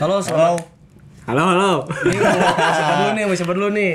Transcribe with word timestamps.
Halo. 0.00 0.24
Halo, 1.28 1.42
halo. 1.52 1.72
Ini 2.08 2.16
mau 2.16 2.16
siapa 2.72 2.88
dulu 2.96 3.12
nih? 3.12 3.24
Mau 3.28 3.36
siapa 3.36 3.52
dulu 3.52 3.68
nih? 3.76 3.92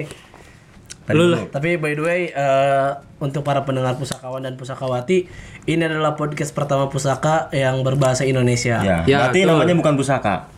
Lu 1.10 1.26
lah. 1.34 1.42
Tapi 1.50 1.82
by 1.82 1.94
the 1.98 2.04
way, 2.06 2.22
eh, 2.30 2.90
untuk 3.18 3.42
para 3.42 3.66
pendengar 3.66 3.98
pusakawan 3.98 4.46
dan 4.46 4.54
pusakawati, 4.62 5.26
ini 5.66 5.82
adalah 5.82 6.14
podcast 6.14 6.54
pertama 6.54 6.86
pusaka 6.86 7.50
yang 7.50 7.82
berbahasa 7.82 8.30
Indonesia. 8.30 8.78
Ya, 8.86 9.02
Ya, 9.10 9.26
berarti 9.26 9.42
betul. 9.42 9.50
namanya 9.58 9.74
bukan 9.74 9.98
pusaka. 9.98 10.55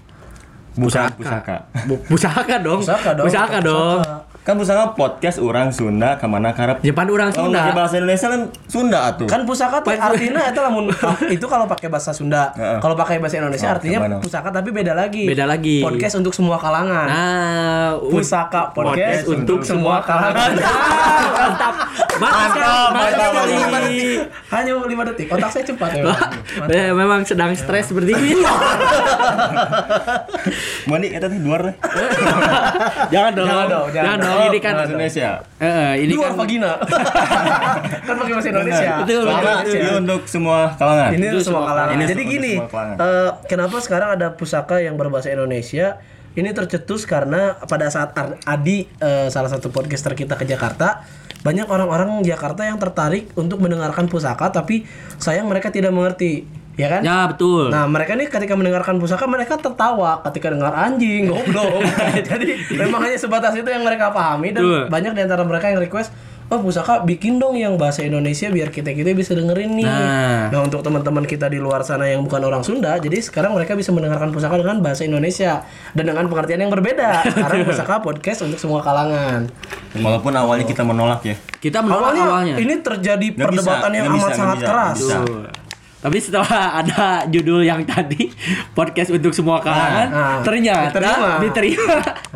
Pusaka. 1.18 1.55
Pusaka 2.07 2.55
dong. 2.62 2.80
Pusaka 2.86 3.12
dong. 3.18 3.26
Pusaka 3.27 3.58
dong. 3.66 3.99
Kan 4.48 4.56
pusaka 4.56 4.96
podcast 4.96 5.44
orang 5.44 5.76
Sunda 5.76 6.16
ke 6.16 6.24
mana 6.24 6.56
karep. 6.56 6.80
Jepang 6.80 7.12
orang 7.12 7.36
Kalau 7.36 7.52
pakai 7.52 7.68
Sunda. 7.68 7.76
bahasa 7.76 7.96
Indonesia 8.00 8.28
kan 8.32 8.42
Sunda 8.64 9.00
atuh. 9.04 9.28
Kan 9.28 9.44
pusaka 9.44 9.84
tuh 9.84 9.92
artinya 9.92 10.40
itu 10.48 10.60
lamun 10.64 10.88
itu 11.36 11.46
kalau 11.52 11.68
pakai 11.68 11.92
bahasa 11.92 12.16
Sunda. 12.16 12.56
Kalau 12.56 12.96
pakai 12.96 13.20
bahasa 13.20 13.44
Indonesia 13.44 13.68
Oh, 13.68 13.76
artinya 13.76 14.00
pusaka 14.23 14.48
tapi 14.48 14.72
beda 14.72 14.96
lagi. 14.96 15.28
Beda 15.28 15.44
lagi. 15.44 15.84
Podcast 15.84 16.16
untuk 16.16 16.32
semua 16.32 16.56
kalangan. 16.56 17.08
Nah, 17.12 18.00
Pusaka 18.00 18.72
podcast, 18.72 19.28
podcast 19.28 19.28
untuk 19.28 19.60
semua 19.68 20.00
kalangan. 20.00 20.56
mantap. 21.44 21.76
Mantap, 22.16 22.90
Mantap. 22.95 23.32
Hanya 24.48 24.72
5 24.80 25.08
detik. 25.12 25.28
Otak 25.28 25.52
saya 25.52 25.68
cepat 25.68 25.92
ya. 26.00 26.95
Memang 26.95 27.28
sedang 27.28 27.52
stres 27.52 27.92
seperti 27.92 28.16
ini. 28.16 28.40
Mandi 30.88 31.12
kita 31.12 31.28
tuh 31.28 31.36
luar 31.44 31.76
jangan 33.12 33.32
dong. 33.36 33.44
Jangan 33.44 33.68
dong, 33.68 33.88
jangan 33.92 34.06
Jangan 34.08 34.20
dong. 34.23 34.37
Ini 34.46 34.59
kan 34.62 34.73
Indonesia. 34.86 35.30
eh, 35.58 35.66
eh, 35.66 35.92
ini 36.06 36.14
Luar 36.14 36.31
kan 36.31 36.45
vagina. 36.45 36.72
kan 38.08 38.14
pakai 38.14 38.34
bahasa 38.38 38.50
Indonesia. 38.53 38.92
Betul, 39.02 39.23
betul. 39.25 39.73
ini 39.73 39.89
untuk 39.98 40.22
semua 40.30 40.59
kalangan. 40.78 41.09
Ini 41.17 41.25
untuk 41.34 41.45
semua 41.50 41.64
kalangan. 41.66 41.94
Ini 41.98 42.03
Jadi 42.06 42.23
gini, 42.30 42.53
eh, 42.61 43.30
kenapa 43.50 43.78
sekarang 43.81 44.09
ada 44.22 44.28
pusaka 44.34 44.78
yang 44.80 44.95
berbahasa 44.95 45.34
Indonesia? 45.34 45.98
Ini 46.38 46.53
tercetus 46.53 47.09
karena 47.09 47.58
pada 47.66 47.89
saat 47.89 48.14
Adi 48.45 48.86
eh, 49.02 49.28
salah 49.34 49.50
satu 49.50 49.73
podcaster 49.73 50.14
kita 50.14 50.38
ke 50.38 50.45
Jakarta, 50.45 51.02
banyak 51.42 51.66
orang-orang 51.66 52.22
Jakarta 52.22 52.61
yang 52.61 52.78
tertarik 52.78 53.33
untuk 53.33 53.58
mendengarkan 53.58 54.06
pusaka 54.06 54.54
tapi 54.54 54.86
sayang 55.17 55.50
mereka 55.50 55.73
tidak 55.73 55.89
mengerti. 55.94 56.56
Ya 56.78 56.88
kan? 56.88 57.02
Ya, 57.02 57.25
betul. 57.25 57.73
Nah, 57.73 57.89
mereka 57.89 58.14
nih 58.14 58.30
ketika 58.30 58.53
mendengarkan 58.53 59.02
pusaka 59.02 59.25
mereka 59.25 59.58
tertawa 59.58 60.22
ketika 60.30 60.53
dengar 60.53 60.70
anjing, 60.72 61.25
goblok. 61.25 61.81
Jadi 62.30 62.53
memang 62.78 63.02
hanya 63.02 63.17
sebatas 63.17 63.58
itu 63.58 63.66
yang 63.66 63.81
mereka 63.81 64.14
pahami 64.14 64.53
dan 64.53 64.61
Betul. 64.61 64.81
banyak 64.88 65.11
di 65.11 65.22
antara 65.25 65.42
mereka 65.42 65.67
yang 65.67 65.81
request, 65.81 66.14
"Oh, 66.48 66.61
pusaka 66.61 67.02
bikin 67.02 67.42
dong 67.42 67.58
yang 67.58 67.81
bahasa 67.81 68.05
Indonesia 68.05 68.53
biar 68.53 68.70
kita-kita 68.70 69.09
bisa 69.11 69.33
dengerin 69.33 69.73
nih." 69.73 69.89
Nah. 69.89 70.53
Nah, 70.53 70.59
untuk 70.61 70.86
teman-teman 70.86 71.25
kita 71.25 71.50
di 71.50 71.58
luar 71.58 71.81
sana 71.81 72.05
yang 72.05 72.22
bukan 72.22 72.45
orang 72.45 72.61
Sunda, 72.61 72.94
jadi 72.95 73.17
sekarang 73.20 73.58
mereka 73.58 73.73
bisa 73.73 73.89
mendengarkan 73.89 74.30
pusaka 74.30 74.61
dengan 74.61 74.78
bahasa 74.78 75.02
Indonesia 75.02 75.66
dan 75.98 76.05
dengan 76.05 76.30
pengertian 76.30 76.61
yang 76.61 76.70
berbeda. 76.70 77.25
Karena 77.42 77.66
pusaka 77.66 78.05
podcast 78.05 78.45
untuk 78.45 78.61
semua 78.61 78.86
kalangan. 78.86 79.50
Walaupun 79.98 80.30
awalnya 80.31 80.70
kita 80.70 80.86
menolak 80.86 81.25
ya. 81.25 81.33
Kita 81.58 81.81
menolak 81.81 82.14
Awalnya, 82.14 82.25
awalnya. 82.30 82.55
ini 82.61 82.86
terjadi 82.86 83.33
Nggak 83.33 83.42
perdebatan 83.50 83.89
bisa, 83.89 83.98
yang 83.98 84.05
amat 84.05 84.14
bisa, 84.22 84.38
sangat 84.38 84.58
bisa, 84.61 84.67
keras. 84.70 84.98
bisa. 85.02 85.17
Tapi 86.08 86.17
setelah 86.17 86.47
ada 86.80 87.00
judul 87.27 87.61
yang 87.61 87.83
tadi 87.83 88.31
podcast 88.72 89.11
untuk 89.11 89.31
semua 89.31 89.59
kalangan, 89.59 90.08
Nah, 90.08 90.39
ternyata 90.39 90.95
diterima. 90.95 91.31
diterima. 91.44 91.95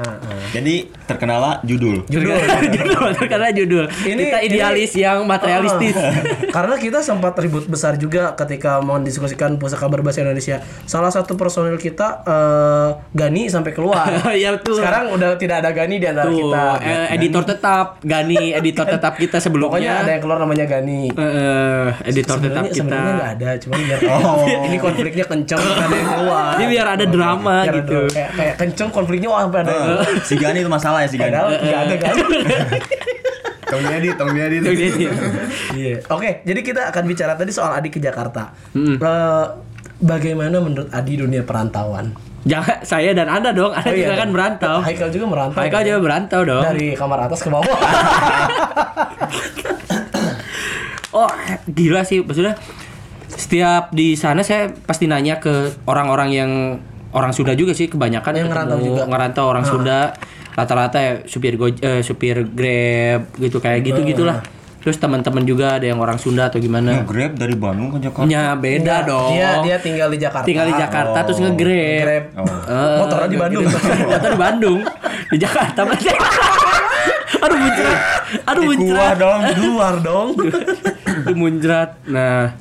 Jadi 0.55 0.75
terkenallah 1.05 1.63
judul. 1.63 2.03
Judul. 2.05 2.36
judul 2.75 3.16
karena 3.23 3.50
judul. 3.50 3.86
Ini- 3.88 4.19
kita 4.22 4.39
idealis 4.44 4.91
yang 4.94 5.23
materialistis. 5.23 5.95
Ah. 5.95 6.11
Karena 6.52 6.75
kita 6.75 7.00
sempat 7.00 7.31
ribut 7.38 7.63
besar 7.66 7.96
juga 7.96 8.35
ketika 8.35 8.79
mendiskusikan 8.79 9.56
pusaka 9.56 9.88
berbahasa 9.88 10.19
Indonesia. 10.22 10.59
Salah 10.84 11.07
satu 11.09 11.34
personil 11.34 11.78
kita 11.78 12.22
eh, 12.22 12.90
Gani 13.13 13.47
sampai 13.47 13.72
keluar. 13.72 14.12
ya 14.35 14.51
betul. 14.51 14.78
Sekarang 14.78 15.16
udah 15.16 15.38
tidak 15.38 15.63
ada 15.63 15.72
Gani 15.72 15.96
di 15.96 16.06
antara 16.06 16.28
Tuh, 16.28 16.35
kita. 16.44 16.66
eh, 16.81 17.06
editor 17.13 17.44
tetap 17.46 17.85
Gani, 18.01 18.51
editor 18.51 18.85
tetap 18.85 19.13
kita 19.16 19.40
Pokoknya 19.40 19.40
sebelumnya. 19.40 19.94
ada 19.97 20.12
yang 20.12 20.22
keluar 20.22 20.38
namanya 20.38 20.66
Gani. 20.66 21.01
Eh, 21.07 21.88
editor 22.06 22.35
tetap 22.38 22.67
Sebenarnya 22.67 22.67
kita. 22.67 22.79
sebenarnya 22.81 23.13
nggak 23.13 23.31
ada, 23.31 23.50
cuma 23.61 23.77
biar 23.77 23.99
Oh. 24.03 24.44
ini 24.66 24.77
konfliknya 24.77 25.23
kenceng 25.23 25.57
ada 25.57 25.88
yang 25.88 26.09
keluar. 26.09 26.51
Ini 26.53 26.66
biar 26.67 26.88
ada 26.91 27.05
drama 27.05 27.55
Biar 27.61 27.69
ada- 27.72 27.77
gitu. 27.79 27.99
kayak, 28.09 28.31
kayak 28.33 28.55
kenceng 28.57 28.89
konfliknya 28.89 29.29
wah 29.29 29.41
sampai 29.41 29.61
ada 29.61 29.72
Eh, 29.72 30.19
si 30.22 30.33
Gani 30.35 30.59
itu 30.59 30.69
masalah 30.69 30.99
ya 30.99 31.07
si 31.07 31.16
Gani. 31.16 31.29
Padahal 31.29 31.47
nggak 31.55 31.79
ada 31.79 31.95
kan. 31.97 32.13
Tong 33.72 33.79
dia 33.81 33.97
di, 33.97 34.09
tong 34.11 34.31
dia 34.31 34.45
di. 34.45 34.57
Tuh, 34.59 34.73
dia 34.73 34.89
nih. 34.91 35.07
Iya. 35.72 35.95
Oke, 36.09 36.44
jadi 36.44 36.59
kita 36.59 36.91
akan 36.91 37.03
bicara 37.05 37.33
tadi 37.33 37.49
soal 37.49 37.72
Adi 37.72 37.88
ke 37.88 37.97
Jakarta. 37.97 38.51
Mm-mm. 38.73 38.99
Eh, 38.99 39.45
bagaimana 39.97 40.59
menurut 40.59 40.91
Adi 40.91 41.16
dunia 41.16 41.39
perantauan? 41.41 42.11
Jangan 42.41 42.81
saya 42.81 43.13
dan 43.13 43.29
Anda 43.29 43.53
dong, 43.53 43.72
Anda 43.72 43.85
Oh, 43.85 43.93
iya, 43.93 44.03
juga 44.03 44.16
kan 44.17 44.29
merantau. 44.29 44.78
Haikal 44.81 45.07
juga 45.07 45.25
merantau. 45.25 45.59
Haikal 45.61 45.81
ya? 45.81 45.88
juga 45.88 45.99
merantau 46.01 46.41
dong. 46.43 46.63
Dari 46.66 46.88
kamar 46.93 47.19
atas 47.23 47.39
ke 47.39 47.47
bawah. 47.47 47.63
Oh 51.11 51.28
gila 51.67 52.07
sih 52.07 52.23
maksudnya 52.23 52.55
setiap 53.51 53.91
di 53.91 54.16
sana 54.16 54.39
saya 54.39 54.72
pasti 54.72 55.12
nanya 55.12 55.35
ke 55.35 55.51
orang-orang 55.84 56.29
yang 56.31 56.51
orang 57.12 57.35
Sunda 57.35 57.51
juga 57.51 57.75
sih 57.75 57.91
kebanyakan 57.91 58.31
Yang 58.31 58.47
ngerantau 58.47 58.79
juga. 58.79 59.03
ngerantau 59.03 59.45
orang 59.45 59.66
Sunda 59.67 60.16
rata-rata 60.51 60.97
ya 60.97 61.13
supir 61.28 61.59
go 61.59 61.67
eh, 61.67 62.00
supir 62.00 62.47
Grab 62.47 63.28
gitu 63.35 63.59
kayak 63.59 63.84
gitu 63.84 64.07
gitulah 64.07 64.40
terus 64.79 64.95
teman-teman 64.95 65.44
juga 65.44 65.75
ada 65.75 65.84
yang 65.84 66.00
orang 66.00 66.16
Sunda 66.16 66.47
atau 66.47 66.63
gimana 66.63 67.03
Grab 67.03 67.35
dari 67.35 67.51
Bandung 67.51 67.91
ke 67.91 68.00
Jakarta. 68.00 68.23
nya 68.23 68.56
beda 68.56 68.95
dong 69.03 69.35
Dia 69.35 69.59
dia 69.59 69.78
tinggal 69.78 70.07
di 70.07 70.17
Jakarta. 70.17 70.47
tinggal 70.47 70.66
di 70.66 70.75
Jakarta 70.79 71.17
terus 71.19 71.40
nge-grab 71.44 72.03
Grab. 72.07 72.23
Oh. 72.40 72.47
Eh, 72.47 72.97
Motornya 73.03 73.28
di 73.28 73.38
Bandung. 73.38 73.63
motor 73.67 74.29
di 74.31 74.40
Bandung 74.40 74.79
di 75.28 75.38
Jakarta 75.38 75.79
aduh 77.41 77.57
muncrat 77.57 78.00
aduh 78.45 78.63
Di 78.63 78.67
muncrat 78.69 79.16
dong. 79.19 79.40
Di 79.44 79.56
luar 79.59 79.95
dong. 80.00 80.28
itu 81.19 81.34
muncrat 81.44 81.90
nah 82.07 82.56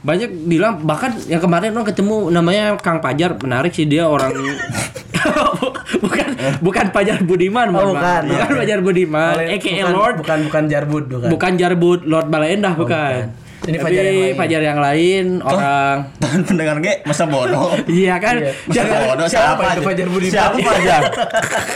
banyak 0.00 0.30
bilang 0.46 0.80
bahkan 0.80 1.12
yang 1.26 1.38
kemarin 1.38 1.70
orang 1.70 1.84
ketemu 1.84 2.30
namanya 2.30 2.72
Kang 2.76 2.98
Pajar 2.98 3.36
menarik 3.36 3.70
sih 3.70 3.84
dia 3.84 4.04
orang 4.04 4.32
bukan 6.02 6.26
bukan 6.60 6.86
Pajar 6.88 7.20
Budiman 7.20 7.68
Oh, 7.70 7.92
bukan. 7.92 8.22
bukan 8.26 8.50
Pajar 8.56 8.78
Budiman 8.80 9.36
Oleh- 9.36 9.54
aka 9.54 9.68
bukan, 9.68 9.92
Lord 9.92 10.14
bukan 10.18 10.38
bukan 10.46 10.64
Jarbud 10.66 11.04
bukan. 11.06 11.28
bukan 11.28 11.52
Jarbud 11.54 12.00
Lord 12.04 12.28
Balaendah 12.28 12.74
bukan. 12.74 13.28
bukan. 13.28 13.48
Ini 13.70 13.76
Tapi 13.76 13.86
Fajar 13.86 14.02
yang 14.02 14.18
lain. 14.18 14.34
Fajar 14.34 14.60
yang 14.60 14.80
lain 14.80 15.24
orang 15.40 15.96
Tahan 16.20 16.40
pendengar 16.42 16.76
ge 16.80 16.94
masa 17.02 17.24
bodoh. 17.24 17.70
iya 17.86 18.18
kan 18.18 18.34
Iya. 18.36 18.50
Masa 18.66 18.82
bodoh 19.00 19.26
Siapa 19.26 19.30
siapa, 19.30 19.62
itu 19.62 19.70
aja? 19.70 19.80
Fajar 19.84 20.06
Budiman? 20.08 20.32
Siapa 20.32 20.56
Fajar? 20.60 21.02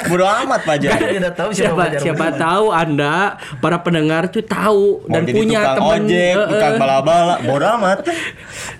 Bodoh 0.04 0.28
amat 0.28 0.60
Fajar. 0.64 0.90
Kan 0.90 1.00
dia 1.08 1.32
tahu 1.32 1.50
siapa, 1.50 1.54
siapa 1.54 1.78
Fajar 1.80 2.00
siapa 2.00 2.18
Budiman. 2.26 2.42
tahu 2.42 2.64
Anda 2.68 3.14
para 3.58 3.76
pendengar 3.78 4.22
tuh 4.26 4.42
tahu 4.42 4.84
Mau 5.00 5.08
dan 5.08 5.22
jadi 5.22 5.32
punya 5.32 5.60
tukang 5.60 5.76
temen 5.76 6.02
ojek, 6.04 6.34
eh. 6.34 6.46
tukang 6.48 6.74
bala-bala, 6.76 7.34
bodoh 7.40 7.70
amat. 7.78 7.98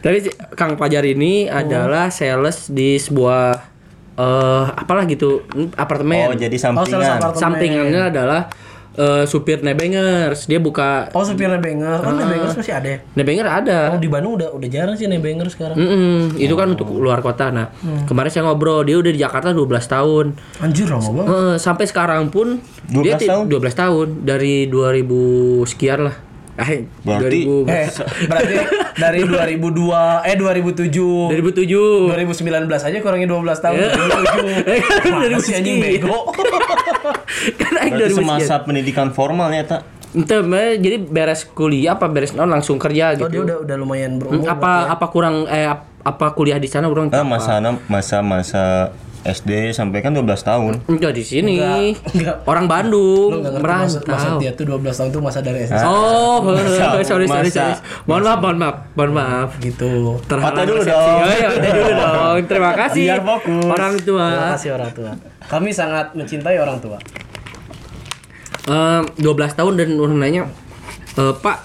Tapi 0.01 0.19
Kang 0.53 0.75
Pajar 0.75 1.03
ini 1.03 1.47
Oh. 1.47 1.57
adalah 1.57 2.09
sales 2.09 2.67
di 2.69 2.97
sebuah 2.97 3.71
eh 4.15 4.65
apalah 4.73 5.05
gitu 5.05 5.43
apartemen. 5.73 6.29
Oh, 6.29 6.35
jadi 6.35 6.55
Oh, 6.55 6.63
sampingan. 6.65 7.19
apartemen. 7.19 7.35
Sampingannya 7.37 8.03
adalah 8.09 8.41
eh, 8.95 9.25
supir 9.25 9.61
nebengers. 9.61 10.47
Dia 10.47 10.59
buka 10.59 11.11
Oh 11.11 11.21
supirnya 11.21 11.57
Banger, 11.57 11.99
kan 11.99 12.15
Nebengers 12.15 12.55
masih 12.55 12.73
ada 12.73 12.89
ya? 12.89 12.99
nebenger 13.15 13.47
ada. 13.47 13.79
Oh 13.91 13.99
di 13.99 14.07
Bandung 14.07 14.35
udah 14.35 14.51
udah 14.51 14.69
jarang 14.69 14.95
sih 14.95 15.05
Nebenger 15.05 15.47
sekarang. 15.47 15.75
Mm-mm, 15.75 16.35
itu 16.37 16.53
kan 16.53 16.69
untuk 16.69 16.89
luar 16.91 17.21
kota. 17.21 17.51
Nah, 17.51 17.69
Hmm. 17.77 18.05
kemarin 18.05 18.31
saya 18.31 18.45
ngobrol, 18.45 18.83
dia 18.83 18.97
udah 18.97 19.11
di 19.11 19.19
Jakarta 19.19 19.51
12 19.51 19.85
tahun. 19.85 20.27
Anjir 20.59 20.87
lama 20.87 21.11
banget. 21.13 21.27
Eh, 21.29 21.57
sampai 21.59 21.85
sekarang 21.85 22.29
pun 22.29 22.59
12 22.87 23.05
dia 23.15 23.29
tahun? 23.29 23.45
12 23.47 23.75
tahun 23.75 24.07
dari 24.23 24.67
2000 24.67 25.15
sekian 25.65 26.01
lah. 26.03 26.17
Eh, 26.55 26.87
Berarti- 27.01 27.43
2000 27.43 27.67
Eh, 27.67 27.87
berarti 28.25 28.55
dari 28.95 29.21
2002 29.59 30.23
eh 30.23 30.35
2007 30.35 31.35
2007. 31.35 32.15
2019 32.15 32.55
aja 32.85 32.99
kurangin 32.99 33.27
12 33.27 33.59
tahun 33.59 33.75
Eh, 33.75 33.91
2007. 33.91 35.03
kan 35.03 35.13
Mana 35.13 35.27
2000 35.29 35.41
sih 35.41 35.53
anjing 35.53 35.77
sekian. 35.77 35.99
bego. 35.99 36.19
kan 37.61 37.73
aing 37.77 37.93
Berarti 37.93 38.07
2000 38.07 38.15
sekian. 38.15 38.39
semasa 38.39 38.55
pendidikan 38.61 39.09
formal 39.11 39.51
ya, 39.51 39.65
tak? 39.65 39.83
Ente, 40.13 40.37
me- 40.41 40.79
jadi 40.79 40.97
beres 41.01 41.43
kuliah 41.45 41.93
apa 41.93 42.07
beres 42.07 42.31
non 42.33 42.47
langsung 42.47 42.79
kerja 42.79 43.13
Oh 43.13 43.27
gitu. 43.27 43.29
dia 43.29 43.41
udah 43.43 43.57
udah 43.61 43.77
lumayan 43.77 44.15
Hmm, 44.15 44.21
berumur. 44.21 44.47
apa 44.47 44.73
apa 44.89 45.07
kurang 45.09 45.51
eh 45.51 45.67
ap- 45.67 45.91
apa 46.01 46.27
kuliah 46.33 46.55
di 46.57 46.67
sana 46.67 46.87
kurang 46.87 47.11
Ah, 47.11 47.27
masa 47.27 47.59
masa 47.85 48.17
masa 48.21 48.95
SD 49.25 49.51
sampai 49.71 49.99
kan 49.99 50.13
12 50.13 50.21
tahun. 50.39 50.73
Enggak 50.85 51.13
di 51.13 51.21
sini. 51.21 51.57
Enggak, 51.57 52.13
enggak. 52.13 52.37
Orang 52.45 52.65
Lu 52.65 52.71
Bandung 52.71 53.31
nggak 53.35 53.53
ngerti 53.55 53.65
maksud, 53.67 54.01
maksud 54.03 54.05
merantau. 54.07 54.39
dia 54.39 54.51
tuh 54.53 54.65
12 54.71 54.85
tahun 54.95 55.11
tuh 55.11 55.21
masa 55.21 55.39
dari 55.41 55.59
SD 55.63 55.81
Oh, 55.81 56.37
Masa- 56.45 56.77
sorry, 56.93 57.05
sorry, 57.05 57.27
sorry. 57.27 57.49
masa- 57.49 57.81
Mohon 58.05 58.23
maaf, 58.23 58.39
mohon 58.39 58.59
maaf, 58.59 58.77
mohon 58.95 59.13
maaf. 59.13 59.49
gitu. 59.59 59.91
Foto 60.21 60.61
dulu 60.63 60.79
persepsi. 60.79 60.93
dong. 60.93 61.19
Oh, 61.19 61.33
iya, 61.33 61.49
foto 61.51 61.69
dulu 61.71 61.91
dong. 62.03 62.39
Terima 62.45 62.71
kasih. 62.75 63.05
Biar 63.07 63.23
fokus. 63.23 63.65
Orang 63.67 63.95
tua. 63.99 64.27
Terima 64.29 64.49
kasih 64.53 64.69
orang 64.71 64.91
tua. 64.93 65.11
Kami 65.43 65.71
sangat 65.71 66.07
mencintai 66.13 66.57
orang 66.57 66.79
tua. 66.79 66.99
Eh, 68.65 69.01
12 69.19 69.25
tahun 69.53 69.73
dan 69.75 69.89
orang 69.95 70.19
nanya, 70.19 70.43
"Eh, 71.15 71.33
Pak, 71.35 71.57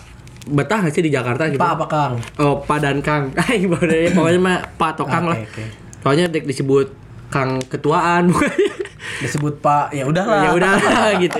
betah 0.45 0.79
nggak 0.79 0.91
sih 0.91 1.00
di 1.01 1.07
Jakarta 1.09 1.47
gitu? 1.47 1.55
Pak 1.57 1.71
apa 1.73 1.85
Kang? 1.88 2.13
Oh, 2.38 2.59
Pak 2.59 2.79
dan 2.79 3.00
Kang. 3.00 3.31
Ay. 3.41 3.63
Pokoknya 3.67 4.35
mah 4.38 4.57
Pak 4.73 4.89
atau 4.95 5.05
Kang 5.05 5.23
Oke, 5.25 5.31
lah. 5.31 5.38
oke. 5.41 5.63
Soalnya 6.00 6.25
dek 6.27 6.44
disebut 6.44 6.91
Kang 7.29 7.61
ketuaan. 7.61 8.33
Disebut 9.21 9.57
Pak, 9.59 9.91
ya 9.91 10.03
udahlah. 10.03 10.41
ya 10.41 10.51
udah 10.51 10.73
gitu. 11.23 11.39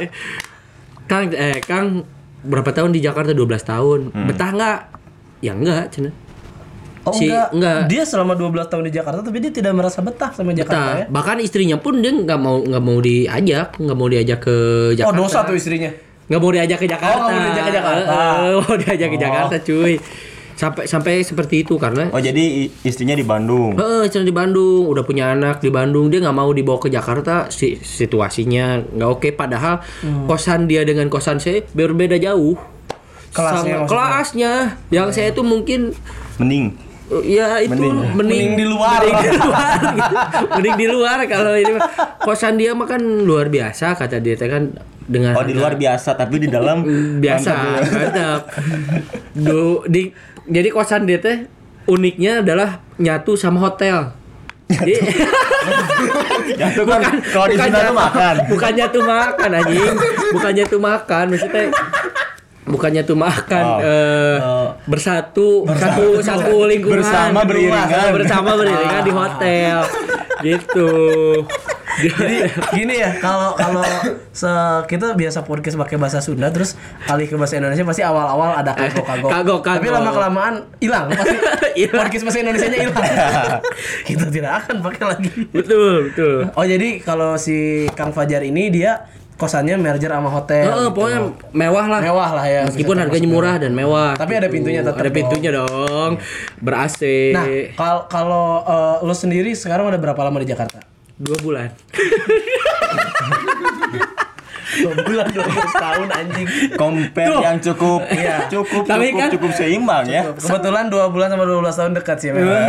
Kang 1.06 1.30
eh 1.32 1.60
Kang 1.60 2.06
berapa 2.40 2.70
tahun 2.70 2.92
di 2.92 3.00
Jakarta 3.00 3.32
12 3.32 3.44
tahun. 3.64 4.00
Betah 4.26 4.50
nggak? 4.52 4.80
Ya 5.40 5.52
enggak, 5.52 5.90
cina. 5.90 6.12
Oh 7.02 7.12
Si- 7.12 7.26
enggak. 7.26 7.48
enggak. 7.52 7.78
Dia 7.88 8.04
selama 8.04 8.34
12 8.34 8.68
tahun 8.68 8.84
di 8.86 8.94
Jakarta 8.94 9.20
tapi 9.20 9.40
dia 9.40 9.50
tidak 9.50 9.74
merasa 9.74 10.00
betah 10.00 10.30
sama 10.30 10.52
Jakarta 10.52 10.76
Betah. 10.76 11.00
ya. 11.00 11.06
Bahkan 11.10 11.38
istrinya 11.40 11.78
pun 11.78 11.98
dia 11.98 12.12
nggak 12.12 12.38
mau 12.38 12.60
nggak 12.60 12.84
mau 12.84 12.98
diajak, 13.00 13.68
nggak 13.76 13.98
mau 13.98 14.08
diajak 14.08 14.40
ke 14.40 14.56
Oh 14.88 14.94
Jakarta. 14.94 15.18
dosa 15.18 15.40
tuh 15.44 15.56
istrinya. 15.56 15.92
nggak 16.30 16.38
mau 16.38 16.52
diajak 16.52 16.78
ke 16.78 16.86
Jakarta. 16.86 17.18
Oh, 17.18 17.26
nggak 17.26 17.34
mau 17.34 17.48
diajak 17.48 17.64
ke 17.66 17.74
Jakarta. 17.74 18.14
Eh, 18.14 18.54
mau 18.60 18.76
diajak 18.78 19.08
ke 19.08 19.16
Oh. 19.16 19.20
Jakarta, 19.20 19.56
cuy. 19.60 19.94
Sampai 20.60 20.84
sampai 20.84 21.24
seperti 21.24 21.64
itu 21.64 21.80
karena 21.80 22.12
Oh 22.12 22.20
jadi 22.20 22.68
istrinya 22.84 23.16
di 23.16 23.24
Bandung. 23.24 23.80
Heeh, 23.80 24.12
cina 24.12 24.22
di 24.22 24.36
Bandung, 24.36 24.84
udah 24.86 25.02
punya 25.02 25.32
anak 25.32 25.64
di 25.64 25.72
Bandung, 25.72 26.12
dia 26.12 26.20
nggak 26.20 26.36
mau 26.36 26.52
dibawa 26.52 26.76
ke 26.78 26.92
Jakarta, 26.92 27.48
si 27.48 27.80
situasinya 27.80 28.84
nggak 28.86 29.08
oke. 29.10 29.30
Padahal 29.32 29.80
Hmm. 30.04 30.28
kosan 30.28 30.68
dia 30.68 30.84
dengan 30.84 31.08
kosan 31.08 31.40
saya 31.40 31.64
berbeda 31.66 32.20
jauh. 32.20 32.60
Kelasnya 33.30 33.76
Sama- 33.78 33.88
kelasnya, 33.88 34.52
yang 34.90 35.16
saya 35.16 35.32
itu 35.32 35.40
mungkin 35.42 35.96
Mending. 36.36 36.76
ya 37.24 37.62
itu 37.62 37.72
Mending. 37.72 37.96
mending, 37.96 38.18
Mending 38.18 38.52
di 38.54 38.66
luar. 38.66 39.00
mending 39.00 39.16
di 39.24 39.40
luar, 39.40 39.80
gitu. 39.96 40.10
mending 40.52 40.76
di 40.76 40.88
luar 40.90 41.18
kalau 41.26 41.54
ini 41.54 41.72
mah. 41.72 41.88
kosan 42.20 42.54
dia 42.54 42.74
mah 42.74 42.84
kan 42.86 43.00
luar 43.00 43.48
biasa 43.48 43.96
kata 43.96 44.20
dia 44.20 44.36
kan 44.36 44.76
dengan 45.10 45.34
Oh 45.34 45.42
di 45.42 45.52
luar 45.52 45.74
biasa 45.74 46.14
tapi 46.14 46.38
di 46.38 46.48
dalam 46.48 46.86
biasa 47.24 47.52
mantap 47.84 48.42
Du, 49.36 49.82
di 49.84 50.14
jadi 50.46 50.70
kosan 50.70 51.04
dia 51.04 51.18
teh 51.18 51.50
uniknya 51.86 52.40
adalah 52.40 52.78
nyatu 52.96 53.34
sama 53.34 53.58
hotel. 53.60 54.14
Jadi, 54.68 54.94
Ya 56.52 56.70
itu 56.70 56.84
kan 56.90 57.02
kalau 57.24 57.48
di 57.48 57.58
sana 57.58 57.78
tuh 57.84 57.96
makan. 57.96 58.36
bukannya 58.48 58.86
tuh 58.88 59.04
makan 59.04 59.50
anjing. 59.56 59.96
Bukannya 60.30 60.64
tuh 60.66 60.80
makan 60.80 61.24
maksudnya 61.28 61.64
bukannya 62.64 63.02
tuh 63.02 63.18
makan 63.18 63.66
Oh. 63.66 63.80
eh, 63.82 64.38
bersatu. 64.86 65.66
satu 65.68 66.22
satu 66.22 66.56
lingkungan. 66.66 67.02
Bersama 67.02 67.42
beriringan. 67.42 68.14
bersama 68.14 68.50
beriringan 68.54 69.02
di 69.02 69.12
hotel. 69.12 69.78
Gitu 70.40 70.92
Jadi 72.00 72.36
gini 72.76 72.96
ya, 73.00 73.12
kalau 73.20 73.56
kalau 73.60 73.84
kita 74.88 75.14
biasa 75.14 75.44
podcast 75.44 75.76
pakai 75.76 75.96
bahasa 76.00 76.24
Sunda 76.24 76.48
terus 76.50 76.80
kali 77.04 77.28
ke 77.28 77.36
bahasa 77.36 77.60
Indonesia 77.60 77.84
pasti 77.84 78.04
awal-awal 78.06 78.56
ada 78.56 78.72
kagok-kagok. 78.76 79.30
Kagok, 79.30 79.60
kagok. 79.62 79.84
Tapi 79.84 79.88
lama 79.92 80.12
kelamaan 80.16 80.54
hilang 80.80 81.12
pasti. 81.12 81.38
Podcast 82.00 82.24
bahasa 82.28 82.40
Indonesia-nya 82.40 82.78
hilang. 82.88 83.06
kita 84.10 84.26
tidak 84.32 84.52
akan 84.66 84.76
pakai 84.84 85.04
lagi. 85.16 85.32
betul 85.52 86.12
betul 86.12 86.38
Oh 86.56 86.66
jadi 86.66 87.00
kalau 87.04 87.36
si 87.36 87.88
Kang 87.96 88.12
Fajar 88.16 88.44
ini 88.44 88.72
dia 88.72 89.08
kosannya 89.40 89.80
merger 89.80 90.12
sama 90.12 90.28
hotel. 90.28 90.68
Heeh, 90.68 90.92
gitu. 90.92 90.96
pokoknya 91.00 91.20
mewah 91.56 91.86
lah 91.88 92.00
mewah 92.04 92.30
lah 92.36 92.46
ya. 92.46 92.62
Meskipun 92.68 92.96
harganya 93.00 93.30
murah 93.32 93.56
dan 93.56 93.72
mewah. 93.72 94.20
Tapi 94.20 94.36
ada 94.36 94.52
pintunya 94.52 94.84
tetap 94.84 95.00
Ada 95.00 95.12
pintunya 95.16 95.50
dong. 95.56 96.20
Ber 96.60 96.76
AC. 96.76 97.02
Nah, 97.32 97.48
kalau 97.80 98.02
kalau 98.12 98.46
eh, 98.68 98.96
lo 99.08 99.16
sendiri 99.16 99.56
sekarang 99.56 99.88
udah 99.88 100.00
berapa 100.00 100.20
lama 100.20 100.44
di 100.44 100.52
Jakarta? 100.52 100.89
Dua 101.20 101.38
bulan. 101.38 101.70
Dua 104.70 104.94
bulan, 104.96 105.26
dua 105.28 105.44
belas 105.44 105.74
tahun 105.74 106.08
anjing. 106.08 106.48
Compare 106.78 107.34
yang 107.42 107.58
cukup 107.60 108.00
Iya. 108.08 108.48
cukup 108.48 108.84
Tapi 108.86 109.10
cukup 109.10 109.20
kan- 109.20 109.32
cukup 109.34 109.52
seimbang 109.52 110.06
ya. 110.06 110.22
Kebetulan 110.32 110.86
dua 110.88 111.10
bulan 111.10 111.28
sama 111.28 111.44
12 111.44 111.76
tahun 111.76 111.92
dekat 111.98 112.18
sih 112.18 112.30
memang. 112.32 112.64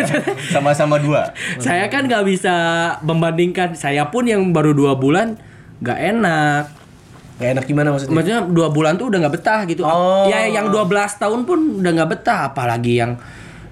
Sama-sama 0.54 0.96
dua. 0.96 1.34
saya 1.58 1.84
kan 1.86 2.06
nggak 2.06 2.24
bisa 2.24 2.54
membandingkan. 3.02 3.74
Saya 3.74 4.08
pun 4.08 4.24
yang 4.24 4.40
baru 4.50 4.72
dua 4.72 4.94
bulan 4.94 5.36
nggak 5.80 5.98
enak. 6.14 6.64
Gak 7.36 7.56
enak 7.56 7.64
gimana 7.64 7.88
maksudnya? 7.90 8.14
Maksudnya 8.14 8.40
dua 8.46 8.68
bulan 8.68 8.92
tuh 8.94 9.08
udah 9.08 9.18
nggak 9.18 9.34
betah 9.34 9.60
gitu. 9.64 9.80
Oh. 9.82 10.28
Ya 10.28 10.44
yang 10.46 10.68
12 10.68 10.86
tahun 11.18 11.44
pun 11.44 11.80
udah 11.80 11.90
nggak 11.90 12.10
betah. 12.10 12.40
Apalagi 12.46 13.00
yang 13.00 13.16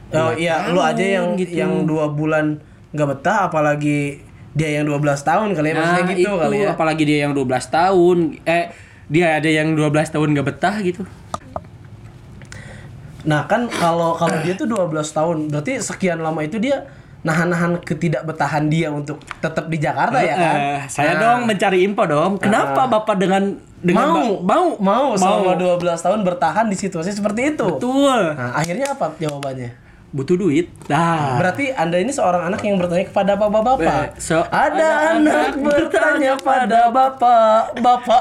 Oh 0.09 0.33
iya, 0.33 0.73
lu 0.73 0.81
aja 0.81 1.05
yang 1.05 1.37
gitu. 1.37 1.53
yang 1.55 1.85
dua 1.85 2.09
bulan 2.09 2.57
nggak 2.91 3.09
betah, 3.09 3.49
apalagi 3.49 4.21
dia 4.57 4.81
yang 4.81 4.89
12 4.89 4.99
tahun 5.23 5.49
kali 5.55 5.69
ya 5.71 5.75
maksudnya 5.77 6.03
nah, 6.03 6.11
gitu 6.11 6.21
itu, 6.25 6.33
kali 6.35 6.57
ya. 6.65 6.69
apalagi 6.73 7.03
dia 7.05 7.19
yang 7.29 7.33
12 7.37 7.47
tahun. 7.69 8.19
Eh 8.43 8.65
dia 9.09 9.27
ada 9.41 9.49
yang 9.49 9.73
12 9.73 10.15
tahun 10.15 10.29
nggak 10.35 10.47
betah 10.47 10.77
gitu. 10.83 11.03
Nah 13.29 13.45
kan 13.45 13.67
kalau 13.69 14.15
kalau 14.15 14.37
dia 14.41 14.55
tuh 14.55 14.67
12 14.67 14.89
tahun, 15.11 15.37
berarti 15.53 15.79
sekian 15.79 16.23
lama 16.23 16.41
itu 16.41 16.57
dia 16.57 16.87
nahan-nahan 17.19 17.83
ketidakbetahan 17.83 18.71
dia 18.71 18.95
untuk 18.95 19.19
tetap 19.43 19.67
di 19.67 19.77
Jakarta 19.77 20.23
ya 20.23 20.35
kan? 20.39 20.57
Eh, 20.57 20.81
saya 20.87 21.19
Nah. 21.19 21.21
dong 21.21 21.41
mencari 21.51 21.83
info 21.83 22.07
dong. 22.07 22.39
Kenapa 22.39 22.87
Bapak 22.87 23.19
dengan 23.19 23.59
dengan 23.79 24.07
mau, 24.11 24.43
ba- 24.43 24.55
mau, 24.59 24.67
mau 24.79 25.07
selama 25.15 25.55
12 25.55 25.99
tahun 26.03 26.21
bertahan 26.27 26.67
di 26.67 26.75
situasi 26.79 27.15
seperti 27.15 27.55
itu. 27.55 27.67
betul 27.67 28.35
Nah, 28.35 28.55
akhirnya 28.55 28.95
apa 28.95 29.15
jawabannya? 29.19 29.88
Butuh 30.09 30.41
duit. 30.41 30.73
Nah, 30.89 31.37
Berarti 31.37 31.69
Anda 31.69 32.01
ini 32.01 32.09
seorang 32.09 32.49
anak 32.49 32.65
yang 32.65 32.81
bertanya 32.81 33.05
kepada 33.07 33.33
bapak-bapak. 33.37 34.17
Eh, 34.17 34.21
so- 34.21 34.49
ada 34.49 35.15
anak 35.15 35.61
bertanya 35.61 36.33
pada 36.41 36.89
bapak, 36.89 37.77
bapak. 37.77 38.21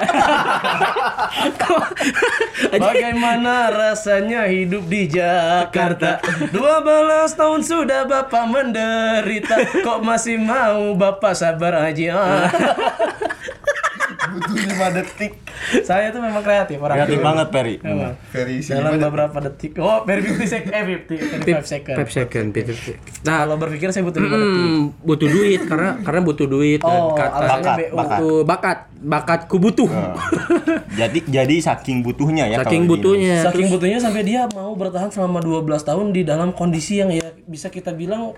Bagaimana 2.76 3.72
rasanya 3.72 4.52
hidup 4.52 4.84
di 4.92 5.08
Jakarta? 5.08 6.20
12 6.52 7.32
tahun 7.34 7.62
sudah 7.64 8.04
bapak 8.04 8.44
menderita, 8.46 9.56
kok 9.88 10.04
masih 10.04 10.36
mau 10.38 10.92
bapak 10.92 11.34
sabar 11.34 11.88
aja? 11.88 12.12
Butuh 14.38 14.54
5 14.70 14.94
detik. 14.94 15.34
Saya 15.82 16.10
tuh 16.10 16.22
memang 16.22 16.40
kreatif 16.40 16.78
orang. 16.78 16.96
Kreatif 16.96 17.20
banget 17.20 17.48
Peri. 17.50 17.76
Memang. 17.82 18.14
Dalam 18.62 18.94
beberapa 19.02 19.38
detik. 19.42 19.72
Oh, 19.78 20.02
very 20.04 20.22
50 20.22 20.46
second, 20.48 20.72
eh 20.72 20.84
50, 20.86 21.44
35 21.44 21.66
second. 21.66 21.96
5 21.98 22.08
second, 22.14 22.46
5 22.52 23.26
Nah, 23.26 23.36
Kalau 23.42 23.56
berpikir 23.58 23.90
saya 23.90 24.04
butuh 24.04 24.20
5 24.20 24.30
detik. 24.30 24.62
hmm, 24.62 24.84
butuh 25.02 25.28
duit 25.28 25.62
karena 25.64 25.90
karena 26.00 26.22
butuh 26.22 26.48
duit 26.48 26.80
dan 26.80 26.94
Oh, 26.94 27.14
alasannya 27.14 27.48
Bakat, 27.48 27.78
bakat. 27.90 28.20
butuh 28.20 28.38
bakat, 28.44 28.78
bakatku 29.00 29.56
butuh. 29.58 29.90
Jadi 30.94 31.20
jadi 31.26 31.56
saking 31.60 32.02
butuhnya 32.02 32.46
ya 32.48 32.58
Saking 32.60 32.86
butuhnya. 32.86 33.36
Saking 33.44 33.68
butuhnya 33.70 34.00
sampai 34.00 34.22
dia 34.22 34.46
mau 34.50 34.74
bertahan 34.74 35.10
selama 35.10 35.40
12 35.40 35.64
tahun 35.84 36.06
di 36.10 36.22
dalam 36.22 36.52
kondisi 36.52 36.98
yang 36.98 37.10
ya 37.10 37.26
bisa 37.46 37.68
kita 37.68 37.92
bilang 37.92 38.34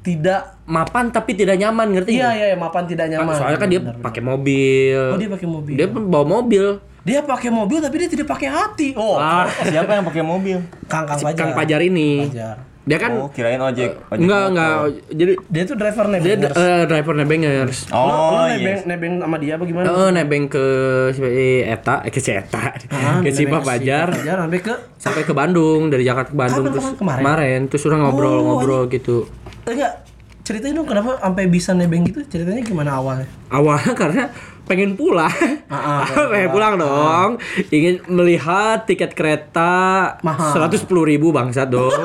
tidak 0.00 0.60
Mapan 0.64 1.10
tapi 1.10 1.34
tidak 1.34 1.58
nyaman, 1.58 1.90
ngerti? 1.90 2.14
iya 2.14 2.30
iya 2.30 2.46
iya, 2.46 2.56
mapan 2.56 2.86
tidak 2.86 3.10
nyaman. 3.10 3.34
Soalnya 3.34 3.58
kan 3.58 3.68
dia 3.68 3.80
pakai 3.82 4.22
mobil. 4.22 5.02
Oh, 5.10 5.18
dia 5.18 5.26
pakai 5.26 5.48
mobil. 5.48 5.74
Dia 5.74 5.86
bawa 5.90 6.22
mobil. 6.22 6.64
Dia 7.00 7.20
pakai 7.20 7.50
mobil 7.50 7.78
tapi 7.80 7.96
dia 7.96 8.08
tidak 8.08 8.28
pakai 8.28 8.46
hati. 8.46 8.88
Oh, 8.94 9.16
Ah. 9.16 9.50
Siapa 9.50 9.90
yang 9.90 10.04
pakai 10.04 10.22
mobil? 10.22 10.62
Kang 10.86 11.04
Kang 11.04 11.18
Fajar. 11.18 11.34
Kang 11.34 11.52
Pajar 11.52 11.82
ini. 11.82 12.22
Pajar. 12.24 12.70
Dia 12.80 12.96
kan 12.96 13.12
Oh, 13.12 13.28
kirain 13.28 13.60
ojek. 13.60 13.92
ojek 13.92 14.18
enggak 14.18 14.40
motor. 14.40 14.50
enggak 14.50 14.74
jadi 15.12 15.32
Dia 15.46 15.62
tuh 15.64 15.76
driver 15.76 16.04
dia 16.06 16.14
nebeng. 16.16 16.40
eh, 16.48 16.82
driver 16.86 17.14
nebengers. 17.14 17.78
lo, 17.86 17.98
lo 17.98 18.14
Oh, 18.32 18.44
nebeng, 18.48 18.78
iya. 18.78 18.88
nebeng 18.88 19.12
sama 19.20 19.36
dia 19.36 19.52
apa 19.54 19.64
gimana? 19.64 19.86
Oh, 19.86 20.08
nebeng 20.08 20.44
ke 20.46 20.64
si 21.12 21.20
Eta, 21.62 22.00
eh, 22.00 22.10
ke 22.10 22.18
si 22.18 22.30
Eta, 22.32 22.62
Ah, 22.88 23.20
ke 23.24 23.30
si 23.30 23.44
Pak 23.44 23.62
Pajar 23.62 24.06
Pajar 24.08 24.36
sampai 24.40 24.58
ke 24.60 24.74
sampai 24.96 25.22
ke 25.22 25.32
Bandung 25.32 25.86
dari 25.86 26.02
Jakarta 26.02 26.30
ke 26.30 26.36
Bandung 26.36 26.64
Kapan, 26.64 26.74
terus 26.74 26.86
kapan? 26.94 27.18
Kemarin? 27.20 27.60
terus 27.66 27.82
orang 27.84 28.00
ngobrol-ngobrol 28.02 28.82
gitu. 28.88 29.28
Enggak 29.64 29.92
ceritain 30.40 30.72
dong 30.72 30.84
kenapa 30.84 31.14
sampai 31.16 31.46
bisa 31.46 31.70
nebeng 31.70 32.02
gitu 32.02 32.24
ceritanya 32.24 32.60
gimana 32.60 32.90
awalnya 32.94 33.28
Awalnya 33.48 33.92
karena 33.94 34.24
pengen 34.64 34.94
pulang, 34.94 35.26
Ah, 35.66 35.98
ah, 35.98 36.06
pengen 36.30 36.46
pulang 36.48 36.74
dong, 36.76 37.30
ingin 37.68 37.98
melihat 38.06 38.82
tiket 38.84 39.12
kereta 39.12 40.14
Mahal. 40.20 40.54
seratus 40.54 40.80
sepuluh 40.80 41.02
ribu 41.04 41.30
bangsat 41.30 41.66
dong. 41.66 41.90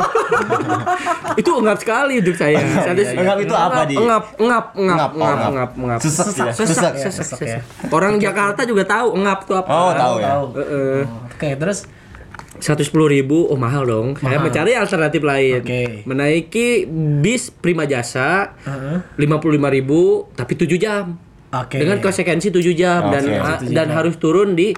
itu 1.36 1.46
enggap 1.48 1.78
sekali 1.78 2.18
untuk 2.18 2.34
saya. 2.34 2.58
Seratus- 2.76 3.14
Enggak 3.14 3.38
itu 3.40 3.54
apa 3.54 3.86
di? 3.86 3.94
Engap, 3.94 4.34
engap, 4.36 4.66
engap, 4.74 4.98
Engap, 4.98 5.12
oh, 5.12 5.22
engap, 5.22 5.38
engap. 5.38 5.46
engap, 5.48 5.72
engap. 5.78 6.00
Sesek 6.02 6.26
ya? 6.26 6.52
Sesek, 6.52 6.66
Sesek. 6.66 6.74
sesek, 6.74 6.94
Sesek 7.06 7.26
sesek. 7.38 7.48
ya. 7.48 7.60
Orang 7.92 8.18
Jakarta 8.18 8.62
juga 8.64 8.84
tahu 8.84 9.08
engap 9.14 9.46
tuh 9.46 9.56
apa. 9.56 9.70
Oh, 9.70 9.92
tahu 9.94 10.16
ya. 10.18 10.32
Heeh. 10.56 11.00
oke 11.28 11.50
terus 11.56 11.80
110.000 12.58 12.88
ribu, 13.12 13.46
oh 13.46 13.56
mahal 13.56 13.84
dong. 13.84 14.08
Saya 14.16 14.38
Mahal. 14.38 14.48
mencari 14.48 14.72
alternatif 14.74 15.22
lain. 15.22 15.60
Oke. 15.60 15.84
Menaiki 16.04 16.88
bis 17.20 17.50
Prima 17.50 17.84
Jasa 17.84 18.56
Heeh. 18.62 18.98
55.000 19.18 19.36
ribu, 19.72 20.02
tapi 20.32 20.54
7 20.54 20.76
jam. 20.76 21.20
Oke. 21.52 21.78
Dengan 21.78 22.00
konsekuensi 22.00 22.50
7 22.50 22.74
jam 22.74 23.08
dan 23.08 23.24
Oke. 23.24 23.38
ha- 23.38 23.62
dan 23.62 23.88
harus 23.90 24.16
turun 24.16 24.54
di 24.54 24.72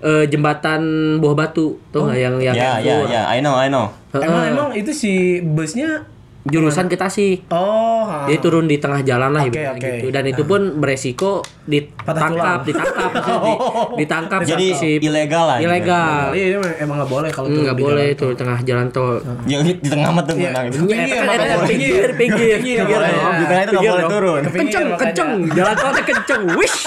eh, 0.00 0.24
jembatan 0.26 0.80
Buah 1.16 1.32
Batu. 1.34 1.80
Tuh 1.88 2.04
nggak 2.04 2.18
yang 2.18 2.34
yang 2.38 2.54
Ya, 2.54 2.76
ya, 2.78 2.96
ya. 3.04 3.22
I 3.26 3.40
know, 3.40 3.54
I 3.54 3.68
know. 3.68 3.88
Emang 4.12 4.44
emang 4.46 4.68
itu 4.72 4.92
si 4.92 5.12
busnya 5.40 6.04
jurusan 6.44 6.86
ke 6.86 6.94
Tasik. 6.94 7.48
oh 7.48 8.04
ha. 8.04 8.24
Dia 8.24 8.36
turun 8.36 8.64
di 8.64 8.76
tengah 8.76 9.00
jalan 9.00 9.32
lah 9.32 9.42
ibaratnya 9.42 9.72
oke. 9.72 9.88
gitu. 9.96 10.06
Dan 10.08 10.24
itu 10.26 10.42
pun 10.42 10.60
beresiko 10.76 11.40
ditangkap, 11.64 12.60
ditangkap, 12.62 13.10
di- 13.46 13.60
ditangkap 13.98 14.40
Jadi 14.44 14.66
si 14.70 14.88
ilegal 14.98 15.44
lah. 15.46 15.56
ilegal. 15.56 16.30
Iya, 16.30 16.44
ini 16.52 16.56
emang 16.78 17.00
nggak 17.00 17.08
boleh 17.10 17.30
kalau 17.30 17.48
turun 17.48 17.64
Nggak 17.64 17.74
di 17.74 17.82
boleh 17.82 18.04
jalan 18.04 18.14
itu 18.14 18.26
di 18.26 18.36
tengah 18.36 18.58
jalan 18.60 18.86
tol. 18.90 19.14
Ya, 19.44 19.56
di 19.58 19.72
tengah 19.82 20.10
mah 20.10 20.22
tuh 20.22 20.34
Iya. 20.34 20.44
menang 20.46 20.64
itu. 20.66 20.78
Pinggir, 20.84 22.08
pinggir, 22.12 22.56
pinggir. 22.60 22.80
Di 22.84 23.44
tengah 23.46 23.62
itu 23.62 23.72
nggak 23.72 23.80
Pinggir 23.80 23.90
boleh 23.90 24.04
turun. 24.06 24.40
Pinggir, 24.44 24.60
Kenceng, 24.60 24.86
kenceng, 24.94 25.30
jalan 25.50 25.74
tolnya 25.74 26.02
kenceng, 26.02 26.42
wish. 26.54 26.78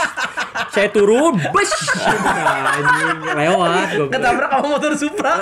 Saya 0.69 0.89
turun. 0.89 1.33
Anjing, 1.41 3.09
lewat. 3.33 3.89
Ketabrak 4.07 4.49
sama 4.51 4.67
motor 4.69 4.93
Supra. 4.93 5.33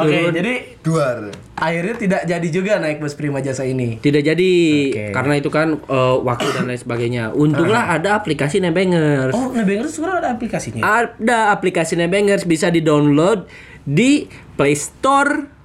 Oke, 0.00 0.16
Turun. 0.16 0.32
jadi 0.32 0.54
Duar. 0.80 1.16
akhirnya 1.54 1.94
tidak 1.94 2.22
jadi 2.24 2.48
juga 2.48 2.72
naik 2.80 2.98
bus 2.98 3.12
Prima 3.12 3.38
Jasa 3.38 3.62
ini. 3.62 4.00
Tidak 4.00 4.22
jadi 4.24 4.50
Oke. 4.88 5.04
karena 5.12 5.34
itu 5.36 5.50
kan 5.52 5.76
eh, 5.76 6.16
waktu 6.20 6.46
dan 6.56 6.64
lain 6.66 6.80
sebagainya. 6.80 7.24
Untunglah 7.30 7.92
ada 7.92 8.16
aplikasi 8.16 8.58
Nebengers. 8.58 9.36
Oh, 9.36 9.52
Nebengers 9.52 9.92
sekarang 9.92 10.24
ada 10.24 10.30
aplikasinya. 10.32 10.80
Ada 10.80 11.52
aplikasi 11.52 12.00
Nebengers 12.00 12.44
bisa 12.44 12.72
di-download 12.72 13.44
di 13.84 14.24
Play 14.56 14.74
Store. 14.74 15.60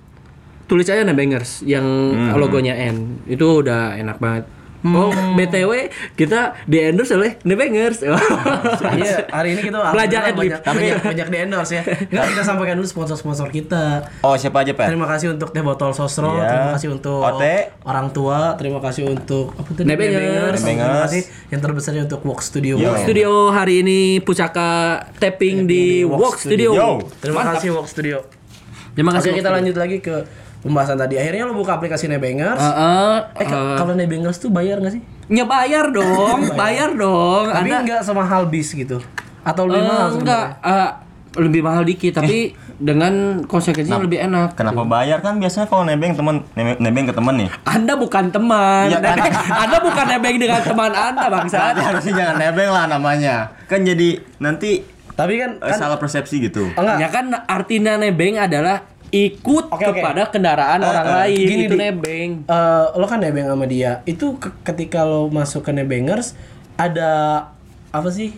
Tulis 0.66 0.90
aja 0.90 1.06
Nebengers 1.06 1.62
yang 1.62 1.86
logonya 2.36 2.74
N. 2.74 3.22
Itu 3.30 3.62
udah 3.62 3.96
enak 3.96 4.18
banget. 4.18 4.46
Oh, 4.86 5.10
BTW 5.10 5.72
kita 6.14 6.54
di 6.64 6.78
endorse 6.80 7.12
oleh 7.12 7.42
Nebengers. 7.42 8.06
Iya, 8.94 9.26
hari 9.36 9.54
ini 9.54 9.62
kita 9.64 9.82
Belajar 9.82 10.30
banyak, 10.30 10.62
banyak, 10.62 10.98
banyak 11.02 11.28
di 11.28 11.38
endorse 11.40 11.72
ya. 11.72 11.84
Nggak, 12.12 12.26
kita 12.30 12.42
sampaikan 12.44 12.76
dulu 12.76 12.86
sponsor-sponsor 12.86 13.50
kita. 13.50 14.06
Oh, 14.22 14.36
siapa 14.36 14.62
aja, 14.62 14.72
Pak? 14.72 14.86
Terima 14.86 15.08
kasih 15.08 15.34
untuk 15.34 15.50
teh 15.50 15.60
botol 15.60 15.90
sosro, 15.92 16.38
Iya. 16.38 16.46
terima 16.48 16.70
kasih 16.72 16.88
untuk 16.92 17.18
Ote. 17.20 17.56
orang 17.82 18.08
tua, 18.12 18.54
terima 18.56 18.78
kasih 18.78 19.10
untuk 19.10 19.54
apa 19.54 19.70
tadi? 19.72 19.86
Nebengers. 19.86 20.62
terima 20.62 20.70
Nebengers. 20.86 21.02
kasih 21.04 21.22
yang 21.50 21.62
terbesarnya 21.62 22.02
untuk 22.06 22.22
Walk 22.22 22.42
Studio. 22.42 22.76
Yo. 22.78 22.94
Studio 23.00 23.30
hari 23.50 23.82
ini 23.82 24.00
pusaka 24.20 25.02
tapping 25.18 25.66
di 25.66 26.06
Walk 26.06 26.38
Studio. 26.38 27.02
Terima 27.18 27.42
Mantap. 27.42 27.58
kasih 27.58 27.70
Walk 27.74 27.88
Studio. 27.88 28.18
Terima 28.94 29.12
Oke, 29.12 29.18
kasih. 29.20 29.32
kita 29.36 29.50
lanjut 29.50 29.76
lagi 29.76 29.98
ke 30.00 30.45
pembahasan 30.66 30.98
tadi. 30.98 31.16
Akhirnya 31.16 31.46
lo 31.46 31.54
buka 31.54 31.78
aplikasi 31.78 32.10
Nebengers. 32.10 32.58
Heeh. 32.58 33.16
eh, 33.38 33.46
ka- 33.46 33.78
kalau 33.78 33.94
Nebengers 33.94 34.36
tuh 34.36 34.50
bayar 34.50 34.82
nggak 34.82 34.92
sih? 34.92 35.02
Ya 35.28 35.46
bayar 35.46 35.90
dong, 35.90 36.50
bayar 36.60 36.92
dong. 36.92 37.46
Tapi 37.48 37.70
Ada 37.70 37.80
nggak 37.80 38.02
semahal 38.02 38.46
bis 38.46 38.74
gitu. 38.74 38.98
Atau 39.42 39.70
lebih 39.70 39.80
Eh, 39.80 39.88
mahal 39.88 40.10
enggak 40.16 40.46
eh, 40.60 40.90
lebih 41.36 41.62
mahal 41.62 41.84
dikit 41.84 42.16
tapi 42.16 42.56
dengan 42.76 43.44
konsekuensinya 43.44 44.02
lebih 44.02 44.20
enak. 44.22 44.56
Kenapa 44.56 44.82
bayar 44.84 45.20
kan 45.20 45.38
biasanya 45.38 45.68
kalau 45.68 45.84
nebeng 45.84 46.12
teman 46.12 46.44
nebeng, 46.54 46.78
nebeng 46.80 47.06
ke 47.06 47.14
teman 47.14 47.36
nih. 47.38 47.50
Anda 47.64 47.94
bukan 47.94 48.26
teman. 48.30 48.88
Iya, 48.88 49.00
kan? 49.00 49.18
anda 49.64 49.78
bukan 49.80 50.06
nebeng 50.08 50.36
dengan 50.38 50.62
teman 50.62 50.92
Anda, 50.92 51.26
Bangsa. 51.30 51.72
Harusnya 51.72 52.14
jangan 52.16 52.36
nebeng 52.38 52.70
lah 52.70 52.86
namanya. 52.88 53.36
Kan 53.66 53.84
jadi 53.84 54.18
nanti 54.38 54.82
Tapi 55.12 55.40
kan, 55.40 55.52
eh, 55.58 55.72
kan 55.72 55.78
salah 55.78 55.96
persepsi 55.96 56.40
gitu. 56.42 56.68
Enggak. 56.74 56.98
Ya 56.98 57.08
kan 57.08 57.32
artinya 57.32 57.96
nebeng 57.96 58.36
adalah 58.36 58.84
ikut 59.16 59.66
oke. 59.70 59.80
kepada 59.82 60.28
kendaraan 60.28 60.80
orang 60.80 61.08
lain 61.24 61.40
Gini, 61.40 61.64
itu 61.64 61.74
Di. 61.74 61.82
nebeng. 61.82 62.30
Eh, 62.44 62.86
lo 62.92 63.06
kan 63.06 63.18
nebeng 63.18 63.46
sama 63.46 63.64
dia 63.66 64.04
itu 64.04 64.36
ke- 64.36 64.52
ketika 64.64 65.02
lo 65.02 65.28
masuk 65.30 65.62
ke 65.62 65.72
nebengers 65.72 66.36
ada 66.76 67.48
apa 67.90 68.10
sih 68.10 68.36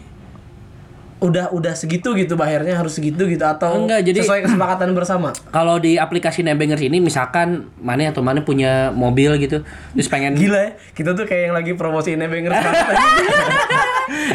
udah 1.17 1.49
udah 1.49 1.73
segitu 1.73 2.13
gitu 2.13 2.37
bayarnya 2.37 2.77
harus 2.77 2.93
segitu 2.93 3.25
gitu 3.25 3.41
atau 3.41 3.73
Enggak, 3.75 4.05
jadi- 4.05 4.21
sesuai 4.21 4.45
kesepakatan 4.45 4.93
bersama 4.93 5.33
Kalau 5.49 5.77
di 5.77 5.97
aplikasi 5.97 6.41
nebengers 6.41 6.77
ini 6.79 7.01
misalkan 7.01 7.73
mana 7.75 8.05
atau 8.07 8.21
mana 8.21 8.39
punya 8.39 8.93
mobil 8.93 9.33
gitu, 9.39 9.65
terus 9.91 10.05
pengen 10.05 10.37
gila 10.37 10.53
ya 10.59 10.71
kita 10.93 11.17
tuh 11.17 11.25
kayak 11.25 11.43
yang 11.43 11.55
lagi 11.55 11.73
promosiin 11.73 12.21
nebengers 12.21 12.53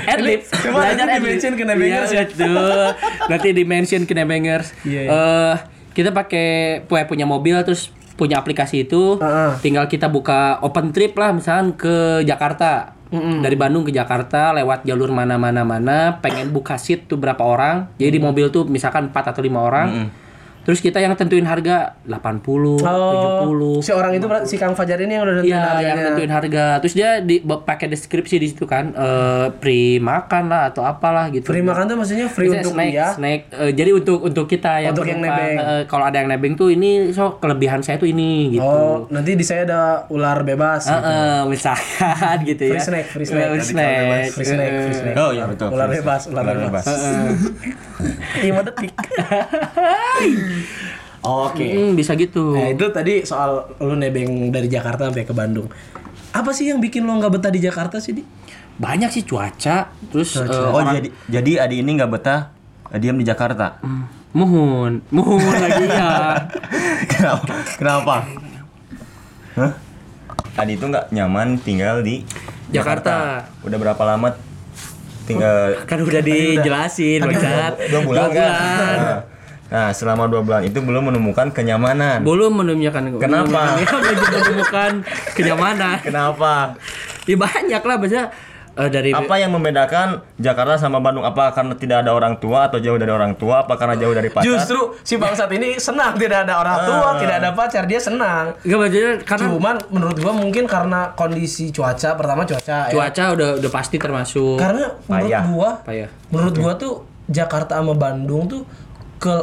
Adlib. 0.04 0.42
Coba 0.44 0.84
nanti 0.84 1.00
adlib. 1.02 1.16
di-mention 1.22 1.52
ke 1.54 1.64
Nebengers 1.64 2.10
ya. 2.10 2.24
betul. 2.26 2.86
Nanti 3.24 3.48
di 3.52 3.64
mention 3.64 4.02
ke 4.04 4.12
Nebengers. 4.12 4.68
Iya. 4.82 5.00
Eh, 5.06 5.54
kita 5.92 6.10
pakai 6.12 6.82
punya 6.88 7.04
punya 7.06 7.26
mobil 7.28 7.56
terus 7.64 7.92
punya 8.16 8.40
aplikasi 8.40 8.84
itu. 8.84 9.16
Heeh. 9.20 9.56
Tinggal 9.60 9.88
kita 9.88 10.12
buka 10.12 10.60
open 10.60 10.92
trip 10.92 11.16
lah 11.16 11.32
misalkan 11.32 11.76
ke 11.76 12.24
Jakarta. 12.24 12.98
Dari 13.12 13.60
Bandung 13.60 13.84
ke 13.84 13.92
Jakarta 13.92 14.56
lewat 14.56 14.88
jalur 14.88 15.12
mana-mana 15.12 15.68
mana 15.68 16.16
pengen 16.24 16.48
buka 16.48 16.80
seat 16.80 17.04
tuh 17.04 17.20
berapa 17.20 17.44
orang. 17.44 17.92
Jadi 18.00 18.16
di 18.16 18.20
mobil 18.24 18.48
tuh 18.48 18.64
misalkan 18.64 19.12
4 19.12 19.36
atau 19.36 19.44
5 19.44 19.52
orang. 19.52 19.88
Terus 20.62 20.78
kita 20.78 20.96
yang 20.96 21.12
tentuin 21.12 21.42
harga 21.42 21.98
80, 22.02 22.78
70. 22.78 23.80
si 23.80 23.90
orang 23.90 24.12
itu 24.12 24.24
berarti- 24.24 24.46
si 24.46 24.56
Kang 24.56 24.72
Fajar 24.72 24.94
ini 24.96 25.12
yang 25.12 25.22
udah 25.22 25.34
nentuin 25.36 25.50
yang 25.50 25.66
harganya. 25.68 26.02
nentuin 26.08 26.30
harga. 26.30 26.64
Terus 26.78 26.94
dia 26.94 27.10
di 27.18 27.36
pakai 27.42 27.86
deskripsi 27.86 28.36
di 28.36 28.46
situ 28.46 28.62
kan, 28.64 28.90
eh 28.90 29.46
free 29.56 29.98
makan 29.98 30.46
lah 30.46 30.68
atau 30.68 30.82
apalah 30.82 31.28
gitu. 31.28 31.42
free 31.44 31.60
makan 31.60 31.84
tuh 31.84 31.96
maksudnya 31.96 32.26
free 32.26 32.46
Misalnya 32.46 32.62
untuk 32.62 32.74
snack, 32.74 32.90
dia 32.90 33.06
snack. 33.12 33.40
Eh, 33.52 33.72
jadi 33.72 33.90
untuk 33.92 34.18
untuk 34.20 34.46
kita 34.46 34.72
yang 34.80 34.92
Untuk 34.92 35.04
yang 35.04 35.18
nebeng. 35.18 35.56
eh, 35.56 35.82
kalau 35.84 36.04
ada 36.04 36.16
yang 36.16 36.28
nebeng 36.28 36.54
tuh 36.54 36.68
ini 36.68 37.10
so 37.10 37.36
kelebihan 37.36 37.80
saya 37.80 37.96
tuh 37.96 38.06
ini 38.06 38.52
gitu. 38.52 38.62
oh 38.62 39.06
nanti 39.08 39.34
di 39.34 39.42
saya 39.42 39.64
ada 39.64 39.80
ular 40.08 40.40
bebas 40.40 40.84
Eh, 40.84 40.92
gitu. 40.92 41.10
eh, 41.10 41.42
misalkan 41.52 42.36
gitu 42.44 42.62
ya. 42.64 42.72
Free 42.72 42.84
snack, 42.84 43.06
free 43.08 43.26
snack. 43.26 43.42
Eh, 43.42 43.50
Tadi 43.52 43.66
snack. 43.66 44.26
free 44.30 44.46
snack 44.46 44.70
free 44.80 44.96
snack 44.96 45.14
Oh 45.16 45.30
iya 45.30 45.44
betul. 45.44 45.68
ular 45.68 45.88
bebas 45.88 46.22
ular, 46.24 46.44
bebas, 46.46 46.86
lima 48.40 48.60
detik 48.62 48.92
oke 51.22 51.62
Hmm, 51.62 51.92
bisa 51.94 52.12
gitu. 52.14 52.52
Nah 52.52 52.68
itu 52.68 52.84
tadi 52.88 53.22
soal 53.22 53.70
lu 53.78 53.94
nebeng 53.94 54.50
dari 54.50 54.66
Jakarta 54.66 55.06
sampai 55.06 55.22
ke 55.22 55.30
Bandung. 55.30 55.70
Apa 56.32 56.50
sih 56.50 56.66
yang 56.66 56.78
bikin 56.78 57.04
lo 57.04 57.14
nggak 57.14 57.32
betah 57.32 57.50
di 57.50 57.60
Jakarta 57.60 57.98
sih 57.98 58.12
di? 58.12 58.22
Banyak 58.72 59.12
sih 59.12 59.22
cuaca, 59.22 59.92
terus 60.08 60.32
eh, 60.34 60.48
Oh 60.48 60.74
orang 60.74 60.96
jadi 60.96 61.08
jadi 61.28 61.52
Adi 61.62 61.76
ini 61.78 61.92
nggak 61.94 62.10
betah 62.10 62.50
eh, 62.88 62.98
diam 62.98 63.14
di 63.14 63.22
Jakarta. 63.22 63.78
muhun, 64.32 65.04
muhun 65.12 65.38
lagi 65.44 65.84
ya. 65.84 66.40
Kenapa? 67.12 67.52
Kenapa? 67.76 68.14
Hah? 69.54 69.72
Adi 70.54 70.72
itu 70.74 70.84
nggak 70.84 71.12
nyaman 71.12 71.60
tinggal 71.60 72.00
di 72.00 72.24
Jakarta. 72.68 73.44
Udah 73.60 73.76
berapa 73.76 74.02
lama 74.02 74.32
tinggal? 75.22 75.76
Kan 75.84 76.00
udah 76.00 76.24
dijelasin, 76.24 77.20
Bangsat. 77.20 77.76
Dua 77.92 78.00
bulan 78.02 78.16
Dua 78.16 78.28
kan? 78.32 78.48
bulan. 78.48 78.96
Nah, 78.98 79.20
Nah, 79.72 79.88
selama 79.96 80.28
dua 80.28 80.44
bulan 80.44 80.68
itu 80.68 80.84
belum 80.84 81.08
menemukan 81.08 81.48
kenyamanan. 81.48 82.20
Belum 82.20 82.52
menemukan 82.52 83.16
Kenapa? 83.16 83.80
belum 84.04 84.20
menemukan 84.20 84.92
kenyamanan. 85.32 85.96
Kenapa? 86.04 86.76
Ya 87.24 87.40
banyak 87.40 87.80
lah 87.80 87.96
biasanya 87.96 88.26
eh, 88.76 88.90
dari 88.92 89.16
Apa 89.16 89.40
yang 89.40 89.56
membedakan 89.56 90.20
Jakarta 90.36 90.76
sama 90.76 91.00
Bandung? 91.00 91.24
Apa 91.24 91.56
karena 91.56 91.72
tidak 91.72 92.04
ada 92.04 92.12
orang 92.12 92.36
tua 92.36 92.68
atau 92.68 92.84
jauh 92.84 93.00
dari 93.00 93.08
orang 93.08 93.32
tua? 93.32 93.64
Apa 93.64 93.80
karena 93.80 93.96
jauh 93.96 94.12
dari 94.12 94.28
pacar? 94.28 94.44
Justru 94.44 94.92
si 95.00 95.16
bangsat 95.16 95.48
ini 95.56 95.80
senang 95.80 96.20
tidak 96.20 96.44
ada 96.44 96.60
orang 96.60 96.78
tua, 96.84 97.08
tidak 97.16 97.36
ada 97.40 97.50
pacar, 97.56 97.88
dia 97.88 97.96
senang. 97.96 98.52
Enggak 98.68 98.76
maksudnya 98.76 99.12
karena 99.24 99.46
Cuman 99.56 99.76
menurut 99.88 100.16
gua 100.20 100.32
mungkin 100.36 100.68
karena 100.68 101.16
kondisi 101.16 101.72
cuaca 101.72 102.12
pertama 102.12 102.44
cuaca 102.44 102.92
ya. 102.92 102.92
cuaca 102.92 103.24
udah 103.32 103.48
udah 103.56 103.70
pasti 103.72 103.96
termasuk 103.96 104.60
Karena 104.60 104.92
menurut 105.08 105.32
Payah. 105.32 105.42
gua 105.48 105.70
apa 105.80 105.92
ya? 105.96 106.08
menurut 106.28 106.54
gua 106.60 106.72
tuh 106.76 107.08
Jakarta 107.30 107.78
sama 107.78 107.94
Bandung 107.96 108.50
tuh 108.50 108.62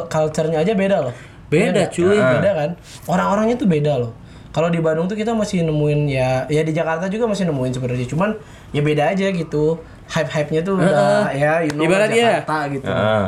culture-nya 0.06 0.60
aja 0.60 0.76
beda 0.76 0.96
loh. 1.08 1.14
Beda, 1.50 1.88
nggak? 1.88 1.90
cuy. 1.96 2.18
Beda 2.20 2.50
kan? 2.54 2.70
Orang-orangnya 3.08 3.56
tuh 3.58 3.66
beda 3.66 3.92
loh. 3.98 4.12
Kalau 4.50 4.66
di 4.66 4.82
Bandung 4.82 5.06
tuh 5.06 5.14
kita 5.14 5.30
masih 5.30 5.62
nemuin 5.62 6.00
ya 6.10 6.42
ya 6.50 6.62
di 6.66 6.74
Jakarta 6.74 7.06
juga 7.06 7.30
masih 7.30 7.46
nemuin 7.46 7.70
sebenarnya 7.70 8.06
cuman 8.10 8.34
ya 8.74 8.82
beda 8.82 9.14
aja 9.14 9.26
gitu. 9.30 9.78
Hype-hype-nya 10.10 10.60
tuh 10.66 10.74
udah 10.74 11.30
ya 11.30 11.62
you 11.62 11.70
know 11.74 11.86
Ibarat 11.86 12.10
iya. 12.10 12.42
Jakarta 12.42 12.56
gitu. 12.74 12.90
Heeh. 12.90 13.26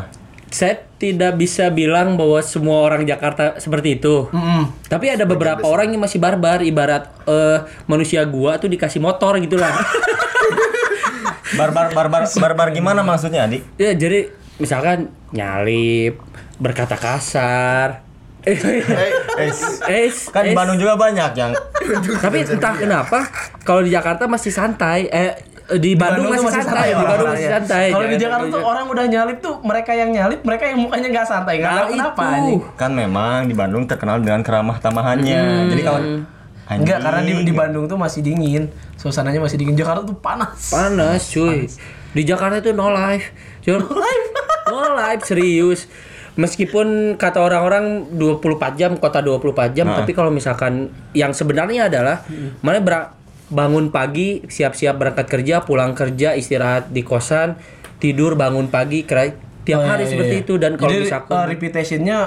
Saya 0.53 0.75
tidak 1.01 1.41
bisa 1.41 1.73
bilang 1.73 2.19
bahwa 2.19 2.43
semua 2.45 2.85
orang 2.85 3.07
Jakarta 3.09 3.57
seperti 3.57 4.03
itu. 4.03 4.29
Mm-mm. 4.35 4.69
Tapi 4.85 5.15
ada 5.15 5.25
beberapa 5.25 5.65
orang 5.65 5.95
yang 5.95 6.03
masih 6.05 6.21
barbar, 6.21 6.61
ibarat 6.61 7.09
eh, 7.25 7.59
manusia 7.89 8.21
gua 8.27 8.59
tuh 8.61 8.69
dikasih 8.69 9.01
motor 9.01 9.39
gitu 9.41 9.57
lah. 9.57 9.73
Barbar 11.53 11.93
barbar 11.93 12.25
barbar 12.33 12.69
gimana 12.73 13.05
maksudnya, 13.05 13.45
Adi? 13.45 13.61
ya 13.77 13.93
jadi 13.93 14.33
misalkan 14.57 14.99
nyalip, 15.31 16.21
berkata 16.57 16.95
kasar. 16.95 18.05
Eh, 18.43 18.59
Eh, 18.59 19.51
eh, 19.87 20.11
kan 20.29 20.43
di 20.43 20.51
Bandung 20.51 20.75
juga 20.75 20.99
banyak 20.99 21.31
yang 21.33 21.55
Tapi 22.19 22.43
entah 22.53 22.75
kenapa 22.75 23.23
kalau 23.63 23.81
di 23.81 23.89
Jakarta 23.89 24.27
masih 24.27 24.51
santai. 24.51 25.07
Eh 25.07 25.31
eh, 25.69 25.79
di 25.79 25.95
Bandung, 25.95 26.27
tuh 26.27 26.43
masih 26.43 26.59
santai, 26.59 26.91
di 26.91 26.99
Bandung 26.99 27.07
masih 27.31 27.47
orang-orangnya. 27.47 27.51
santai. 27.57 27.85
Kalau 27.87 28.03
di 28.03 28.09
Jangan 28.11 28.19
Jakarta 28.19 28.43
sampai- 28.43 28.53
tuh 28.53 28.63
orang 28.67 28.87
udah 28.89 29.05
nyalip 29.07 29.39
tuh 29.39 29.55
mereka 29.63 29.93
yang 29.95 30.11
nyalip, 30.11 30.41
mereka 30.43 30.65
yang 30.67 30.79
mukanya 30.81 31.09
nggak 31.09 31.23
santai, 31.25 31.55
nggak 31.57 31.71
Nah, 31.71 31.79
tahu 31.79 31.91
kenapa 31.95 32.19
itu. 32.19 32.35
anjing. 32.35 32.61
Kan 32.75 32.91
memang 32.93 33.39
di 33.47 33.55
Bandung 33.55 33.83
terkenal 33.87 34.17
dengan 34.19 34.41
keramah 34.43 34.77
tamahannya. 34.79 35.43
Jadi 35.71 35.83
kalau 35.83 36.01
Enggak, 36.65 36.99
karena 36.99 37.21
di, 37.21 37.33
di 37.43 37.53
Bandung 37.53 37.85
tuh 37.85 37.95
masih 37.95 38.25
dingin. 38.25 38.65
Suasananya 38.97 39.39
masih 39.39 39.55
dingin. 39.55 39.77
Jakarta 39.77 40.03
tuh 40.03 40.17
panas. 40.17 40.57
Panas 40.67 41.21
cuy. 41.29 41.69
Di 42.11 42.23
Jakarta 42.25 42.59
itu 42.59 42.73
no 42.73 42.89
life. 42.89 43.29
Cuman, 43.61 43.83
no 43.83 43.93
life 43.95 44.27
serius. 45.23 45.81
Meskipun 46.33 47.15
kata 47.15 47.39
orang-orang 47.39 48.09
24 48.11 48.41
jam, 48.75 48.97
kota 48.97 49.21
24 49.21 49.77
jam, 49.77 49.85
tapi 49.87 50.13
kalau 50.13 50.33
misalkan 50.33 50.73
yang 51.13 51.31
sebenarnya 51.31 51.93
adalah 51.93 52.25
mana 52.61 52.81
ber- 52.81 53.13
bangun 53.47 53.93
pagi, 53.93 54.41
siap-siap 54.43 54.97
berangkat 54.97 55.29
kerja, 55.29 55.61
pulang 55.61 55.93
kerja, 55.93 56.33
istirahat 56.33 56.89
di 56.89 57.05
kosan, 57.05 57.61
tidur, 57.99 58.33
bangun 58.33 58.67
pagi, 58.67 59.05
kira 59.05 59.29
tiap 59.63 59.79
Oh, 59.79 59.87
hari 59.87 60.05
iya, 60.05 60.11
seperti 60.11 60.35
iya. 60.35 60.43
itu 60.43 60.55
dan 60.57 60.73
kalau 60.75 60.91
misalkan 60.97 61.37
uh, 61.37 61.47
reputationnya 61.47 62.19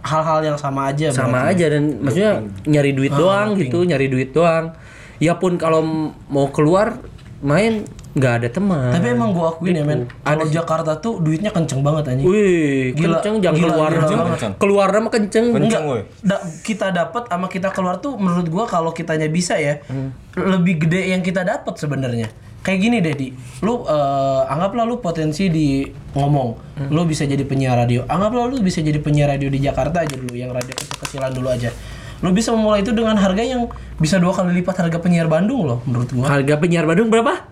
hal-hal 0.00 0.40
yang 0.40 0.56
sama 0.56 0.88
aja 0.88 1.12
sama 1.12 1.44
berarti. 1.44 1.52
aja 1.52 1.66
dan 1.68 1.82
maksudnya 2.00 2.32
nyari 2.64 2.92
duit 2.94 3.12
doang 3.12 3.48
gitu 3.58 3.84
nyari 3.84 4.06
duit 4.08 4.30
doang 4.32 4.72
ya 5.18 5.36
pun 5.36 5.60
kalau 5.60 5.84
mau 6.30 6.48
keluar 6.48 6.96
main 7.44 7.84
nggak 8.18 8.34
ada 8.36 8.48
teman. 8.50 8.90
Tapi 8.90 9.06
emang 9.08 9.30
gua 9.30 9.50
akuin 9.50 9.72
ya 9.72 9.82
men, 9.82 10.10
kalau 10.20 10.44
Jakarta 10.44 10.98
tuh 10.98 11.18
duitnya 11.18 11.48
kenceng 11.48 11.80
banget 11.80 12.10
anjing. 12.10 12.26
wih 12.26 12.92
Gila, 12.92 13.16
kenceng 13.16 13.34
jangan 13.38 13.56
gila, 13.56 13.70
keluar. 13.70 13.90
gila 13.94 14.24
keluar 14.54 14.88
mah 14.98 15.10
kenceng. 15.10 15.46
Kenceng 15.50 15.84
woi. 15.84 16.02
Da- 16.20 16.42
kita 16.60 16.90
dapat 16.90 17.26
sama 17.26 17.46
kita 17.46 17.70
keluar 17.70 17.96
tuh 17.98 18.14
menurut 18.14 18.46
gua 18.46 18.64
kalau 18.64 18.90
kitanya 18.90 19.26
bisa 19.26 19.54
ya 19.54 19.78
Hmm. 19.86 20.10
lebih 20.34 20.82
gede 20.82 21.08
yang 21.08 21.22
kita 21.22 21.42
dapat 21.42 21.74
sebenarnya. 21.74 22.26
Kayak 22.58 22.78
gini 22.80 22.96
deh 22.98 23.14
di. 23.14 23.28
Lu 23.62 23.82
eh, 23.82 24.42
anggaplah 24.44 24.82
lu 24.82 24.98
potensi 24.98 25.46
di 25.46 25.86
ngomong. 26.12 26.50
Hmm. 26.76 26.88
lu 26.90 27.02
bisa 27.04 27.22
jadi 27.22 27.42
penyiar 27.42 27.74
radio. 27.76 28.02
Anggaplah 28.04 28.46
lu 28.46 28.58
bisa 28.58 28.78
jadi 28.78 28.98
penyiar 28.98 29.30
radio 29.30 29.46
di 29.46 29.58
Jakarta 29.58 30.02
aja 30.02 30.14
dulu 30.14 30.34
yang 30.34 30.50
radio 30.50 30.70
kecil-kecilan 30.72 31.30
dulu 31.32 31.48
aja. 31.48 31.70
Lu 32.18 32.34
bisa 32.34 32.50
memulai 32.50 32.82
itu 32.82 32.90
dengan 32.90 33.14
harga 33.14 33.38
yang 33.40 33.70
bisa 33.94 34.18
dua 34.18 34.34
kali 34.34 34.50
lipat 34.52 34.74
harga 34.76 34.98
penyiar 34.98 35.26
Bandung 35.26 35.62
loh 35.64 35.78
menurut 35.86 36.10
gua. 36.10 36.26
Harga 36.28 36.58
penyiar 36.58 36.82
Bandung 36.82 37.08
berapa 37.08 37.46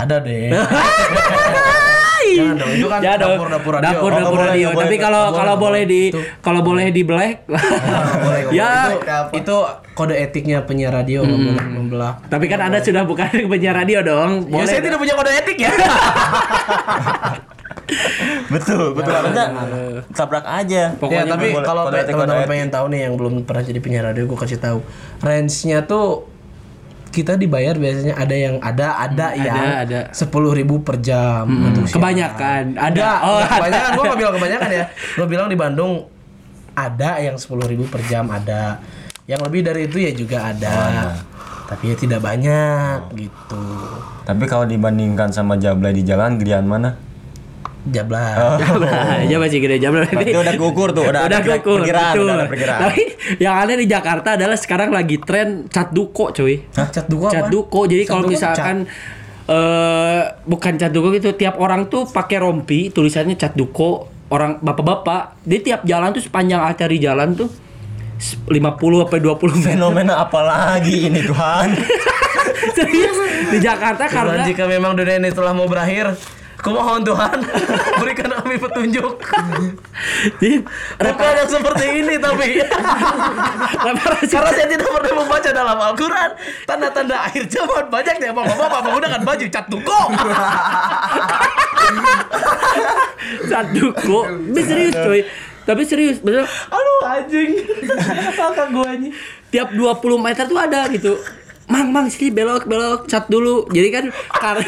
ada 0.00 0.16
deh. 0.18 0.50
Jangan 2.30 2.56
dong, 2.56 2.70
itu 2.70 2.86
kan 2.86 3.00
ya 3.02 3.12
dong. 3.16 3.32
dapur-dapur 3.34 3.72
radio. 3.74 3.86
dapur 3.90 4.06
Oh, 4.06 4.14
dapur 4.14 4.38
boleh, 4.38 4.46
radio. 4.46 4.68
boleh, 4.70 4.80
tapi 4.80 4.96
kalau 4.96 5.22
boleh, 5.24 5.34
kalau 5.34 5.54
boleh 5.56 5.82
di 5.84 6.02
kalau 6.38 6.60
boleh 6.62 6.86
di 6.88 7.02
black. 7.02 7.36
Ya. 8.50 8.90
itu, 8.90 8.98
itu 9.36 9.56
kode 9.94 10.14
etiknya 10.16 10.58
penyiar 10.60 10.90
radio 10.92 11.22
boleh 11.22 11.54
membelah. 11.62 12.18
Tapi 12.26 12.46
kan 12.46 12.58
anda 12.60 12.78
sudah 12.78 13.02
bukan 13.04 13.30
penyiar 13.52 13.74
radio 13.76 14.02
dong. 14.02 14.46
Ya 14.48 14.62
saya 14.64 14.78
tidak 14.80 14.98
punya 14.98 15.14
kode 15.14 15.30
etik 15.32 15.58
ya. 15.60 15.70
Betul, 18.48 18.94
betul. 18.94 19.10
Harusnya 19.12 19.46
tabrak 20.10 20.42
aja. 20.44 20.82
ya 20.84 20.94
Pokoknya 20.94 21.24
tapi 21.28 21.46
boleh- 21.52 21.66
kalau 21.66 21.82
kode 21.84 21.92
pe- 21.92 22.00
etik, 22.00 22.14
teman-teman 22.14 22.46
pengen 22.46 22.68
tahu 22.68 22.86
nih 22.88 23.00
yang 23.00 23.14
belum 23.14 23.34
pernah 23.42 23.62
jadi 23.62 23.78
penyiar 23.80 24.04
radio 24.04 24.24
gue 24.24 24.38
kasih 24.38 24.58
tahu. 24.58 24.78
Range-nya 25.20 25.78
tuh 25.84 26.26
kita 27.10 27.34
dibayar 27.34 27.74
biasanya 27.74 28.14
ada 28.14 28.32
yang 28.32 28.56
ada 28.58 28.86
ada 28.96 29.26
yang 29.32 29.50
Hmm, 29.52 29.82
ada. 29.82 30.00
sepuluh 30.10 30.50
ribu 30.50 30.78
per 30.78 30.98
jam 30.98 31.42
untuk 31.42 31.84
siaran. 31.84 31.96
kebanyakan 31.96 32.62
ada 32.72 32.88
Enggak, 32.88 33.18
oh 33.20 33.36
enggak 33.36 33.50
kebanyakan 33.52 33.90
gue 33.90 34.04
gak 34.04 34.18
bilang 34.18 34.34
kebanyakan 34.34 34.68
ya. 34.70 34.84
Gue 35.18 35.26
bilang 35.26 35.46
di 35.46 35.56
Bandung 35.56 35.92
ada 36.72 37.10
yang 37.18 37.34
sepuluh 37.34 37.66
ribu 37.66 37.84
per 37.84 38.00
jam 38.04 38.26
ada. 38.26 38.78
Yang 39.26 39.40
lebih 39.44 39.60
dari 39.60 39.80
itu 39.84 39.98
ya 39.98 40.12
juga 40.12 40.38
ada. 40.48 40.74
Tapi 41.66 41.84
ya 41.86 41.96
tidak 41.96 42.20
banyak 42.20 42.98
gitu. 43.14 43.62
Tapi 44.22 44.44
kalau 44.44 44.64
dibandingkan 44.64 45.30
sama 45.30 45.54
Jablay 45.54 45.92
di 45.92 46.02
jalan 46.02 46.34
gedean 46.34 46.64
mana? 46.64 46.94
Jablah. 47.88 48.52
ya 49.24 49.40
masih 49.40 49.58
gede 49.64 49.80
jam 49.80 49.96
Berarti 49.96 50.36
udah 50.36 50.54
kukur 50.60 50.92
tuh, 50.92 51.08
udah, 51.08 51.24
ada 51.24 51.40
kukur, 51.40 51.80
perkiraan, 51.80 52.12
betul. 52.12 52.24
udah 52.28 52.36
ada 52.36 52.46
perkiraan. 52.52 52.80
Tapi 52.84 53.02
yang 53.40 53.54
ada 53.56 53.72
di 53.72 53.86
Jakarta 53.88 54.28
adalah 54.36 54.58
sekarang 54.60 54.90
lagi 54.92 55.16
tren 55.16 55.64
cat 55.72 55.88
duko, 55.88 56.28
cuy. 56.36 56.60
Cat 56.76 57.08
duko 57.08 57.32
Cat 57.32 57.48
apa? 57.48 57.52
duko. 57.52 57.80
Jadi 57.88 58.04
kalau 58.04 58.28
misalkan 58.28 58.84
eh 59.48 60.22
bukan 60.44 60.72
cat 60.76 60.92
duko 60.92 61.08
gitu, 61.16 61.32
tiap 61.32 61.56
orang 61.56 61.88
tuh 61.88 62.04
pakai 62.04 62.44
rompi, 62.44 62.92
tulisannya 62.92 63.40
cat 63.40 63.56
duko. 63.56 64.12
Orang 64.30 64.62
bapak-bapak, 64.62 65.42
di 65.42 65.58
tiap 65.58 65.82
jalan 65.82 66.14
tuh 66.14 66.22
sepanjang 66.22 66.62
arteri 66.62 67.02
jalan 67.02 67.34
tuh 67.34 67.50
50 68.46 68.46
sampai 69.02 69.18
20 69.18 69.58
meter. 69.58 69.68
Fenomena 69.74 70.22
apa 70.22 70.40
lagi 70.44 71.08
ini 71.10 71.18
Tuhan? 71.24 71.74
Serius 72.76 73.18
di 73.50 73.58
Jakarta 73.58 74.06
karena 74.06 74.46
jika 74.46 74.68
memang 74.68 74.94
dunia 74.94 75.18
ini 75.18 75.32
telah 75.34 75.50
mau 75.50 75.66
berakhir, 75.66 76.14
kumohon 76.60 77.02
Tuhan 77.04 77.38
berikan 78.00 78.28
kami 78.30 78.56
petunjuk. 78.60 79.14
Bukan 81.00 81.32
yang 81.36 81.50
seperti 81.50 81.86
ini 82.04 82.14
tapi 82.20 82.60
karena 84.30 84.50
saya 84.52 84.66
tidak 84.68 84.88
pernah 84.88 85.14
membaca 85.24 85.50
dalam 85.50 85.78
Al-Quran 85.80 86.30
tanda-tanda 86.68 87.16
akhir 87.26 87.48
zaman 87.48 87.88
banyak 87.88 88.16
ya 88.20 88.32
bapak-bapak 88.32 88.80
menggunakan 88.86 89.20
baju 89.24 89.46
cat 89.48 89.66
duko. 89.68 90.00
cat 93.48 93.66
duko. 93.72 94.18
Serius 94.54 94.94
cuy. 94.96 95.22
Tapi 95.60 95.82
serius, 95.84 96.18
bener. 96.24 96.48
Aduh 96.48 97.00
anjing. 97.04 97.62
Kakak 98.34 98.68
gua 98.72 98.96
anjing. 98.96 99.14
tiap 99.50 99.74
20 99.74 99.98
meter 100.18 100.44
tuh 100.46 100.58
ada 100.58 100.86
gitu. 100.90 101.14
Mang, 101.70 101.94
mang, 101.94 102.10
sini 102.10 102.34
belok, 102.34 102.66
belok, 102.66 103.06
cat 103.06 103.30
dulu. 103.30 103.70
Jadi 103.70 103.88
kan 103.94 104.04
karena 104.34 104.66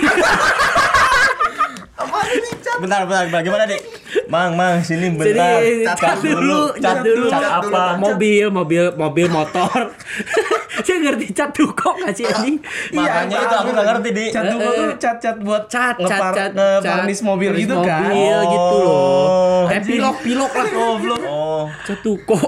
bentar, 2.83 3.03
bentar, 3.07 3.23
bentar. 3.29 3.41
Gimana, 3.45 3.65
Dik? 3.69 3.83
Mang, 4.29 4.57
mang, 4.57 4.81
sini 4.85 5.13
bentar. 5.13 5.61
cat, 5.97 6.19
dulu, 6.21 6.73
cat 6.79 6.99
dulu. 7.05 7.27
Cat 7.29 7.45
apa? 7.63 8.01
Mobil, 8.01 8.47
mobil, 8.49 8.85
mobil, 8.97 9.27
motor. 9.29 9.93
Saya 10.87 10.99
ngerti 11.05 11.37
cat 11.37 11.53
duko 11.53 11.95
nggak 12.01 12.13
sih 12.17 12.25
anjing? 12.25 12.57
Makanya 12.97 13.37
itu 13.45 13.55
aku 13.61 13.71
nggak 13.77 13.87
ngerti, 13.93 14.09
Dik. 14.17 14.31
Cat 14.33 14.45
duko 14.51 14.69
tuh 14.73 14.89
cat-cat 14.99 15.37
buat 15.45 15.63
Cat, 15.69 15.97
cat, 16.01 16.33
cat, 16.33 16.51
ngevarnis 16.57 17.21
cat, 17.21 17.29
mobil 17.29 17.51
gitu 17.61 17.75
kan. 17.85 18.09
Mobil 18.09 18.39
gitu 18.51 18.77
loh. 18.83 18.93
Oh. 18.93 19.63
Kayak 19.69 19.83
pilok, 19.87 20.17
pilok 20.25 20.53
lah. 20.53 20.67
Goblok. 20.73 21.22
Oh. 21.53 21.67
Cat 21.85 22.01
duko. 22.01 22.39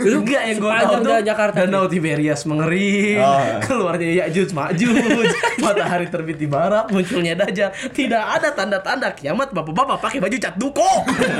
Itu 0.00 0.24
Enggak 0.24 0.42
yang 0.48 0.58
gue 0.58 0.70
tahu 0.72 0.94
tuh 1.04 1.20
Jakarta. 1.20 1.56
Danau 1.64 1.84
Tiberias 1.86 2.40
mengering, 2.48 3.20
Oh. 3.20 3.40
keluarnya 3.66 4.24
Ya'juj 4.24 4.50
Ma'juj, 4.56 5.28
matahari 5.64 6.08
terbit 6.08 6.40
di 6.40 6.48
barat, 6.48 6.88
munculnya 6.88 7.36
Dajjal. 7.36 7.70
Tidak 7.92 8.24
ada 8.40 8.48
tanda-tanda 8.56 9.12
kiamat 9.12 9.52
bapak-bapak 9.52 10.00
pakai 10.00 10.18
baju 10.20 10.36
cat 10.40 10.54
duko. 10.56 10.88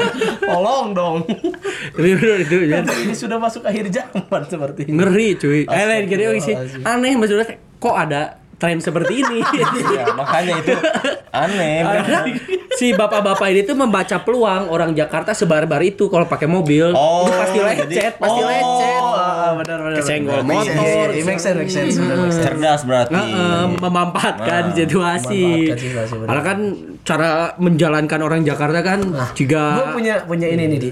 Tolong 0.51 0.93
dong. 0.93 1.17
Tapi 1.95 2.11
bener 2.19 2.45
itu 2.45 2.57
ya. 2.69 2.85
Ini 2.85 3.15
sudah 3.17 3.39
masuk 3.41 3.65
akhir 3.65 3.89
zaman 3.91 4.43
seperti 4.47 4.91
ini. 4.91 4.99
Ngeri 5.01 5.29
cuy. 5.41 5.61
Eh 5.65 5.85
lain 5.89 6.05
kira 6.07 6.37
sih. 6.39 6.55
Aneh 6.85 7.17
maksudnya 7.17 7.57
kok 7.81 7.95
ada 7.95 8.44
tren 8.57 8.79
seperti 8.79 9.21
ini. 9.21 9.39
Ya, 9.95 10.11
makanya 10.11 10.59
itu 10.59 10.75
aneh. 11.31 11.83
Karena 11.83 12.21
si 12.73 12.91
bapak-bapak 12.91 13.47
ini 13.49 13.63
tuh 13.63 13.75
membaca 13.75 14.17
peluang 14.19 14.67
orang 14.67 14.91
Jakarta 14.91 15.31
sebar-bar 15.31 15.79
itu 15.81 16.07
kalau 16.07 16.25
pakai 16.25 16.47
mobil. 16.47 16.91
Oh, 16.91 17.23
itu 17.23 17.33
pasti 17.33 17.59
lecet, 17.61 17.89
jadi- 17.89 18.17
pasti 18.17 18.41
oh. 18.41 18.47
lecet. 18.47 19.03
Ah, 19.05 19.53
benar 19.55 19.79
benar. 19.81 19.99
Kesenggol 19.99 20.41
benar. 20.41 20.55
motor. 20.57 20.73
Iya, 20.73 20.83
iya, 20.83 21.07
iya, 21.13 21.23
make 21.23 21.39
sense, 21.39 21.57
make 21.57 21.71
sense, 21.71 21.95
benar, 21.97 22.17
make 22.17 22.33
sense. 22.33 22.45
Cerdas 22.45 22.81
berarti. 22.83 23.15
Heeh, 23.15 23.63
memanfaatkan 23.79 24.63
Nah, 24.65 24.77
situasi. 24.77 25.43
memanfaatkan 25.43 25.79
situasi, 25.81 26.13
benar. 26.15 26.27
Karena 26.27 26.43
kan 26.43 26.59
cara 27.05 27.29
menjalankan 27.57 28.21
orang 28.21 28.41
Jakarta 28.43 28.79
kan 28.81 28.99
juga 29.35 29.63
Gue 29.77 29.87
punya 29.95 30.15
punya 30.25 30.47
ini 30.49 30.65
nih 30.67 30.79
di. 30.81 30.91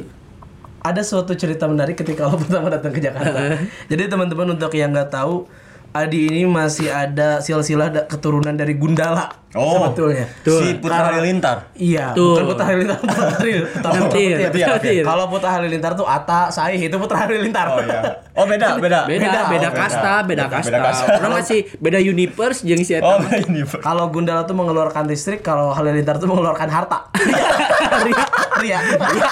Ada 0.82 1.00
suatu 1.00 1.32
cerita 1.32 1.66
menarik 1.66 1.94
ketika 1.94 2.26
lo 2.26 2.34
pertama 2.42 2.66
datang 2.66 2.90
ke 2.90 2.98
Jakarta. 2.98 3.54
Jadi 3.86 4.02
teman-teman 4.04 4.52
untuk 4.52 4.70
yang 4.72 4.90
nggak 4.90 5.10
tahu, 5.10 5.46
Adi 5.92 6.24
ini 6.24 6.42
masih 6.42 6.88
ada 6.88 7.38
silsilah 7.38 7.88
da- 7.88 8.06
keturunan 8.06 8.50
dari 8.50 8.72
Gundala 8.72 9.28
Oh. 9.52 9.76
sebetulnya. 9.76 10.24
Si 10.40 10.80
Putra 10.80 11.12
Halilintar. 11.12 11.68
Iya, 11.74 12.16
Tuh. 12.16 12.32
bukan 12.32 12.44
Putra 12.48 12.64
Halilintar, 12.64 12.96
Putra 12.98 13.28
Halilintar. 13.30 13.68
Putra 13.76 13.90
Ngerti, 13.92 14.22
Halilintar. 14.24 14.48
ngerti, 14.48 14.60
ngerti. 14.64 14.94
Kalau 15.04 15.24
Putra 15.28 15.50
Halilintar 15.52 15.92
tuh 15.92 16.06
Ata, 16.08 16.48
Saih 16.48 16.80
itu 16.80 16.96
Putra 16.96 17.16
Halilintar. 17.20 17.66
Oh 17.68 17.78
iya. 17.78 18.00
Oh 18.32 18.48
beda, 18.48 18.68
beda. 18.82 19.04
beda, 19.04 19.40
beda, 19.46 19.68
Oh, 19.68 19.76
kasta, 19.76 20.12
beda, 20.22 20.48
Beda 20.48 20.56
kasta. 20.56 20.78
kasta. 20.80 21.04
Orang 21.18 21.32
masih 21.36 21.68
beda 21.76 22.00
universe 22.00 22.64
jeung 22.64 22.80
si 22.80 22.96
eta. 22.96 23.04
Oh 23.04 23.20
beda 23.20 23.44
ini. 23.44 23.60
Kalau 23.78 24.08
Gundala 24.08 24.42
tuh 24.42 24.56
mengeluarkan 24.56 25.04
listrik, 25.04 25.44
kalau 25.44 25.68
Halilintar 25.70 26.16
tuh 26.16 26.26
mengeluarkan 26.26 26.72
harta. 26.72 27.12
Ria, 28.60 28.78
ria, 28.82 28.98
ria, 29.00 29.30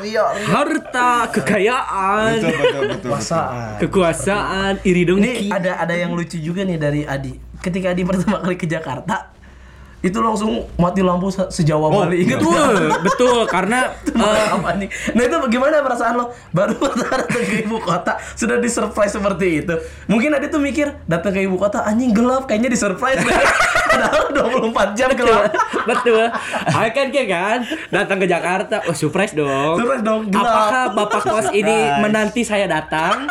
ria, 0.00 0.22
ria. 0.32 0.46
Harta, 0.48 1.28
kekayaan, 1.28 2.40
Betul 2.40 2.54
betul 2.54 2.82
betul. 2.88 3.10
Kekuasaan. 3.10 3.72
kekuasaan, 3.82 4.72
iri 4.82 5.02
dong 5.04 5.20
Ini 5.20 5.52
ada 5.52 5.82
ada 5.82 5.94
yang 5.94 6.14
lucu 6.14 6.38
juga 6.38 6.64
nih 6.64 6.78
dari 6.80 7.02
Adi. 7.04 7.36
Ketika 7.60 7.92
Adi 7.92 8.02
pertama 8.04 8.40
kali 8.40 8.56
ke 8.56 8.64
Jakarta, 8.64 9.33
itu 10.04 10.20
langsung 10.20 10.52
mati 10.76 11.00
lampu 11.00 11.28
se- 11.28 11.48
sejawa 11.48 11.88
Bali. 11.88 12.20
Ingat 12.22 12.38
Betul, 12.38 12.74
betul 13.00 13.38
karena 13.46 13.88
Apa 14.54 14.76
nih? 14.76 14.86
Nah 15.10 15.22
itu 15.22 15.36
bagaimana 15.40 15.80
perasaan 15.80 16.14
lo 16.14 16.24
baru 16.50 16.76
datang 17.00 17.24
ke 17.40 17.64
ibu 17.64 17.80
kota 17.80 18.20
sudah 18.32 18.60
disurprise 18.60 19.16
seperti 19.16 19.64
itu? 19.64 19.74
Mungkin 20.04 20.34
Adi 20.34 20.46
tuh 20.46 20.60
mikir 20.60 20.92
datang 21.04 21.32
ke 21.32 21.40
ibu 21.40 21.56
kota 21.56 21.80
anjing 21.82 22.12
gelap 22.12 22.44
kayaknya 22.44 22.68
disurprise. 22.68 23.24
Padahal 23.86 24.26
24 24.28 24.92
jam 24.92 25.08
gelap. 25.14 25.48
betul. 25.86 26.26
I 26.66 26.90
kan 26.90 27.08
kayak 27.08 27.28
kan 27.28 27.58
datang 27.88 28.18
ke 28.18 28.26
Jakarta, 28.26 28.82
oh 28.84 28.92
surprise 28.92 29.32
dong. 29.32 29.78
Surprise 29.78 30.02
dong, 30.02 30.28
gelap. 30.28 30.44
Apakah 30.44 30.84
bapak 30.92 31.22
kos 31.22 31.48
ini 31.50 31.64
Surprise. 31.64 32.00
menanti 32.02 32.42
saya 32.42 32.66
datang 32.66 33.30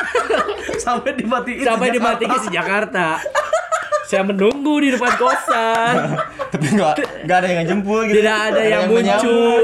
Sampai 0.76 1.14
dimatiin. 1.14 1.62
sampai 1.62 1.94
apa? 1.94 2.16
di 2.18 2.50
Jakarta? 2.50 3.20
Saya 4.14 4.30
menunggu 4.30 4.74
di 4.78 4.94
depan 4.94 5.14
kosan. 5.18 5.94
Tapi 6.54 6.66
enggak 6.70 7.02
enggak 7.26 7.38
ada 7.42 7.48
yang 7.50 7.60
ngejemput 7.66 8.02
gitu. 8.06 8.16
Tidak 8.22 8.38
ada 8.54 8.62
yang 8.62 8.84
muncul, 8.86 9.62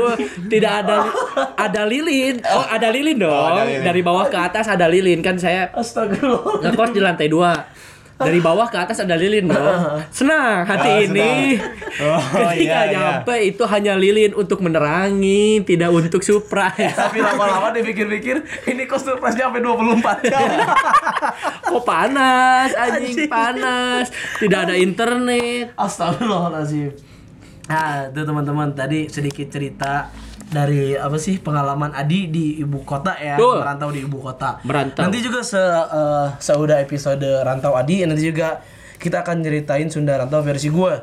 tidak 0.49 0.73
ada 0.81 0.97
ada 1.53 1.81
lilin. 1.85 2.41
Oh, 2.49 2.65
ada 2.65 2.88
lilin 2.89 3.17
dong. 3.21 3.29
Oh, 3.29 3.53
ada 3.53 3.62
lilin. 3.69 3.85
Dari 3.85 4.01
bawah 4.01 4.25
ke 4.25 4.38
atas 4.41 4.65
ada 4.65 4.89
lilin 4.89 5.21
kan 5.21 5.38
saya 5.38 5.69
Astagfirullah. 5.69 6.65
ngekos 6.65 6.89
di 6.89 7.01
lantai 7.05 7.29
dua. 7.29 7.53
Dari 8.19 8.38
bawah 8.38 8.67
ke 8.67 8.75
atas 8.75 8.99
ada 8.99 9.15
lilin 9.15 9.47
dong. 9.47 9.79
Senang 10.12 10.67
hati 10.67 10.89
Ah, 10.89 10.99
ini. 11.01 11.32
Oh, 11.99 12.15
Ketika 12.15 12.55
iya, 12.55 12.79
iya. 12.86 12.91
nyampe 12.95 13.36
itu 13.43 13.60
hanya 13.65 13.91
lilin 13.93 14.32
untuk 14.32 14.60
menerangi, 14.60 15.60
tidak 15.63 15.91
untuk 15.91 16.19
surprise. 16.21 16.95
Tapi 17.01 17.19
lama-lama 17.19 17.71
dipikir-pikir 17.71 18.39
ini 18.65 18.84
kok 18.84 18.99
surprise 18.99 19.36
sampai 19.36 19.60
24 19.60 20.23
jam. 20.25 20.47
Kok 21.62 21.84
panas, 21.84 22.71
anjing 22.71 23.19
Anjing. 23.19 23.27
panas. 23.27 24.08
Tidak 24.38 24.60
ada 24.62 24.75
internet. 24.75 25.75
Astagfirullahaladzim. 25.75 26.95
Nah, 27.67 28.08
itu 28.08 28.21
teman-teman 28.21 28.71
tadi 28.71 29.05
sedikit 29.05 29.47
cerita 29.49 30.08
dari 30.49 30.97
apa 30.97 31.15
sih 31.21 31.38
pengalaman 31.38 31.93
Adi 31.93 32.27
di 32.27 32.45
ibu 32.57 32.81
kota 32.81 33.13
ya, 33.21 33.38
Betul. 33.38 33.62
merantau 33.62 33.89
di 33.93 34.01
ibu 34.01 34.17
kota. 34.17 34.57
Merantau. 34.65 35.05
Nanti 35.05 35.17
juga 35.21 35.45
se 35.45 35.62
eh, 35.62 36.27
seudah 36.41 36.81
episode 36.81 37.29
rantau 37.45 37.77
Adi, 37.77 38.03
nanti 38.03 38.25
juga 38.25 38.59
kita 38.97 39.21
akan 39.23 39.45
ceritain 39.45 39.88
Sunda 39.88 40.17
rantau 40.17 40.41
versi 40.41 40.67
gue, 40.73 40.93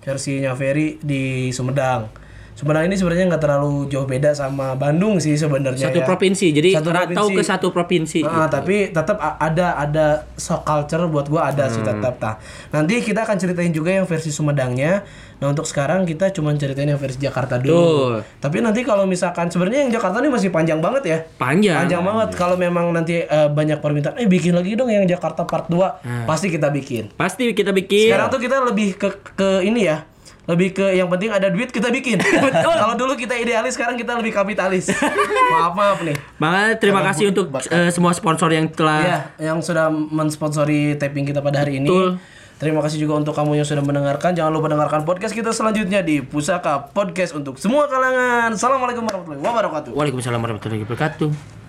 versinya 0.00 0.54
Ferry 0.54 1.02
di 1.02 1.50
Sumedang. 1.50 2.23
Sumedang 2.54 2.86
ini 2.86 2.94
sebenarnya 2.94 3.26
nggak 3.28 3.42
terlalu 3.42 3.90
jauh 3.90 4.06
beda 4.06 4.30
sama 4.30 4.78
Bandung 4.78 5.18
sih 5.18 5.34
sebenarnya. 5.34 5.90
Satu 5.90 5.98
ya. 5.98 6.06
provinsi. 6.06 6.46
Jadi 6.48 6.70
Satu 6.72 6.88
provinsi. 6.88 7.34
ke 7.34 7.42
satu 7.42 7.66
provinsi. 7.68 8.18
Ah, 8.22 8.46
tapi 8.46 8.88
tetap 8.88 9.18
ada 9.18 9.74
ada 9.74 10.06
shock 10.34 10.62
culture 10.62 11.02
buat 11.06 11.26
gua 11.26 11.50
ada 11.50 11.66
sih 11.66 11.82
Hmm. 11.82 11.90
tetap 11.90 12.14
tah. 12.16 12.38
Nanti 12.70 13.02
kita 13.02 13.22
akan 13.22 13.36
ceritain 13.36 13.74
juga 13.74 13.90
yang 13.92 14.06
versi 14.06 14.30
Sumedangnya. 14.30 15.02
Nah, 15.34 15.50
untuk 15.50 15.66
sekarang 15.66 16.06
kita 16.06 16.30
cuma 16.30 16.54
ceritain 16.54 16.86
yang 16.86 16.96
versi 16.96 17.18
Jakarta 17.18 17.58
dulu. 17.58 17.74
Betul. 17.74 18.14
Tapi 18.38 18.56
nanti 18.62 18.80
kalau 18.80 19.02
misalkan 19.04 19.50
sebenarnya 19.50 19.84
yang 19.84 19.92
Jakarta 19.92 20.22
ini 20.22 20.30
masih 20.30 20.48
panjang 20.48 20.78
banget 20.78 21.02
ya. 21.04 21.18
Panjang. 21.34 21.74
Panjang 21.84 22.06
banget 22.06 22.28
kalau 22.32 22.54
memang 22.54 22.94
nanti 22.94 23.18
eh, 23.18 23.48
banyak 23.50 23.82
permintaan 23.82 24.14
eh 24.14 24.30
bikin 24.30 24.54
lagi 24.54 24.72
dong 24.72 24.88
yang 24.88 25.02
Jakarta 25.04 25.42
part 25.42 25.66
2. 25.66 25.74
Hmm. 25.74 26.22
Pasti 26.24 26.48
kita 26.48 26.70
bikin. 26.70 27.10
Pasti 27.12 27.50
kita 27.50 27.74
bikin. 27.74 28.08
Sekarang 28.08 28.30
tuh 28.30 28.38
kita 28.38 28.62
lebih 28.62 28.94
ke 28.94 29.10
ke 29.34 29.48
ini 29.60 29.90
ya. 29.90 30.06
Lebih 30.44 30.76
ke 30.76 30.86
yang 30.92 31.08
penting 31.08 31.32
ada 31.32 31.48
duit 31.48 31.72
kita 31.72 31.88
bikin. 31.88 32.20
kalau 32.80 32.94
dulu 33.00 33.16
kita 33.16 33.32
idealis, 33.32 33.80
sekarang 33.80 33.96
kita 33.96 34.12
lebih 34.20 34.36
kapitalis. 34.36 34.92
maaf 35.56 35.72
maaf 35.72 35.98
nih. 36.04 36.16
Makanya 36.36 36.72
terima 36.76 37.00
kasih 37.00 37.32
untuk 37.32 37.48
eh, 37.72 37.88
semua 37.88 38.12
sponsor 38.12 38.52
yang 38.52 38.68
telah 38.68 39.00
Iya, 39.00 39.20
yang 39.52 39.58
sudah 39.64 39.88
mensponsori 39.88 41.00
taping 41.00 41.24
kita 41.24 41.40
pada 41.40 41.64
hari 41.64 41.80
ini. 41.80 41.88
Betul. 41.88 42.20
Terima 42.54 42.80
kasih 42.86 43.02
juga 43.02 43.18
untuk 43.18 43.34
kamu 43.34 43.58
yang 43.58 43.66
sudah 43.66 43.82
mendengarkan. 43.82 44.36
Jangan 44.36 44.52
lupa 44.54 44.70
dengarkan 44.70 45.02
podcast 45.02 45.34
kita 45.34 45.50
selanjutnya 45.50 46.06
di 46.06 46.22
Pusaka 46.22 46.92
Podcast 46.92 47.34
untuk 47.34 47.58
semua 47.58 47.90
kalangan. 47.90 48.54
Assalamualaikum 48.54 49.02
warahmatullahi 49.04 49.42
wabarakatuh. 49.42 49.90
Waalaikumsalam 49.90 50.38
warahmatullahi 50.38 50.80
wabarakatuh. 50.86 51.63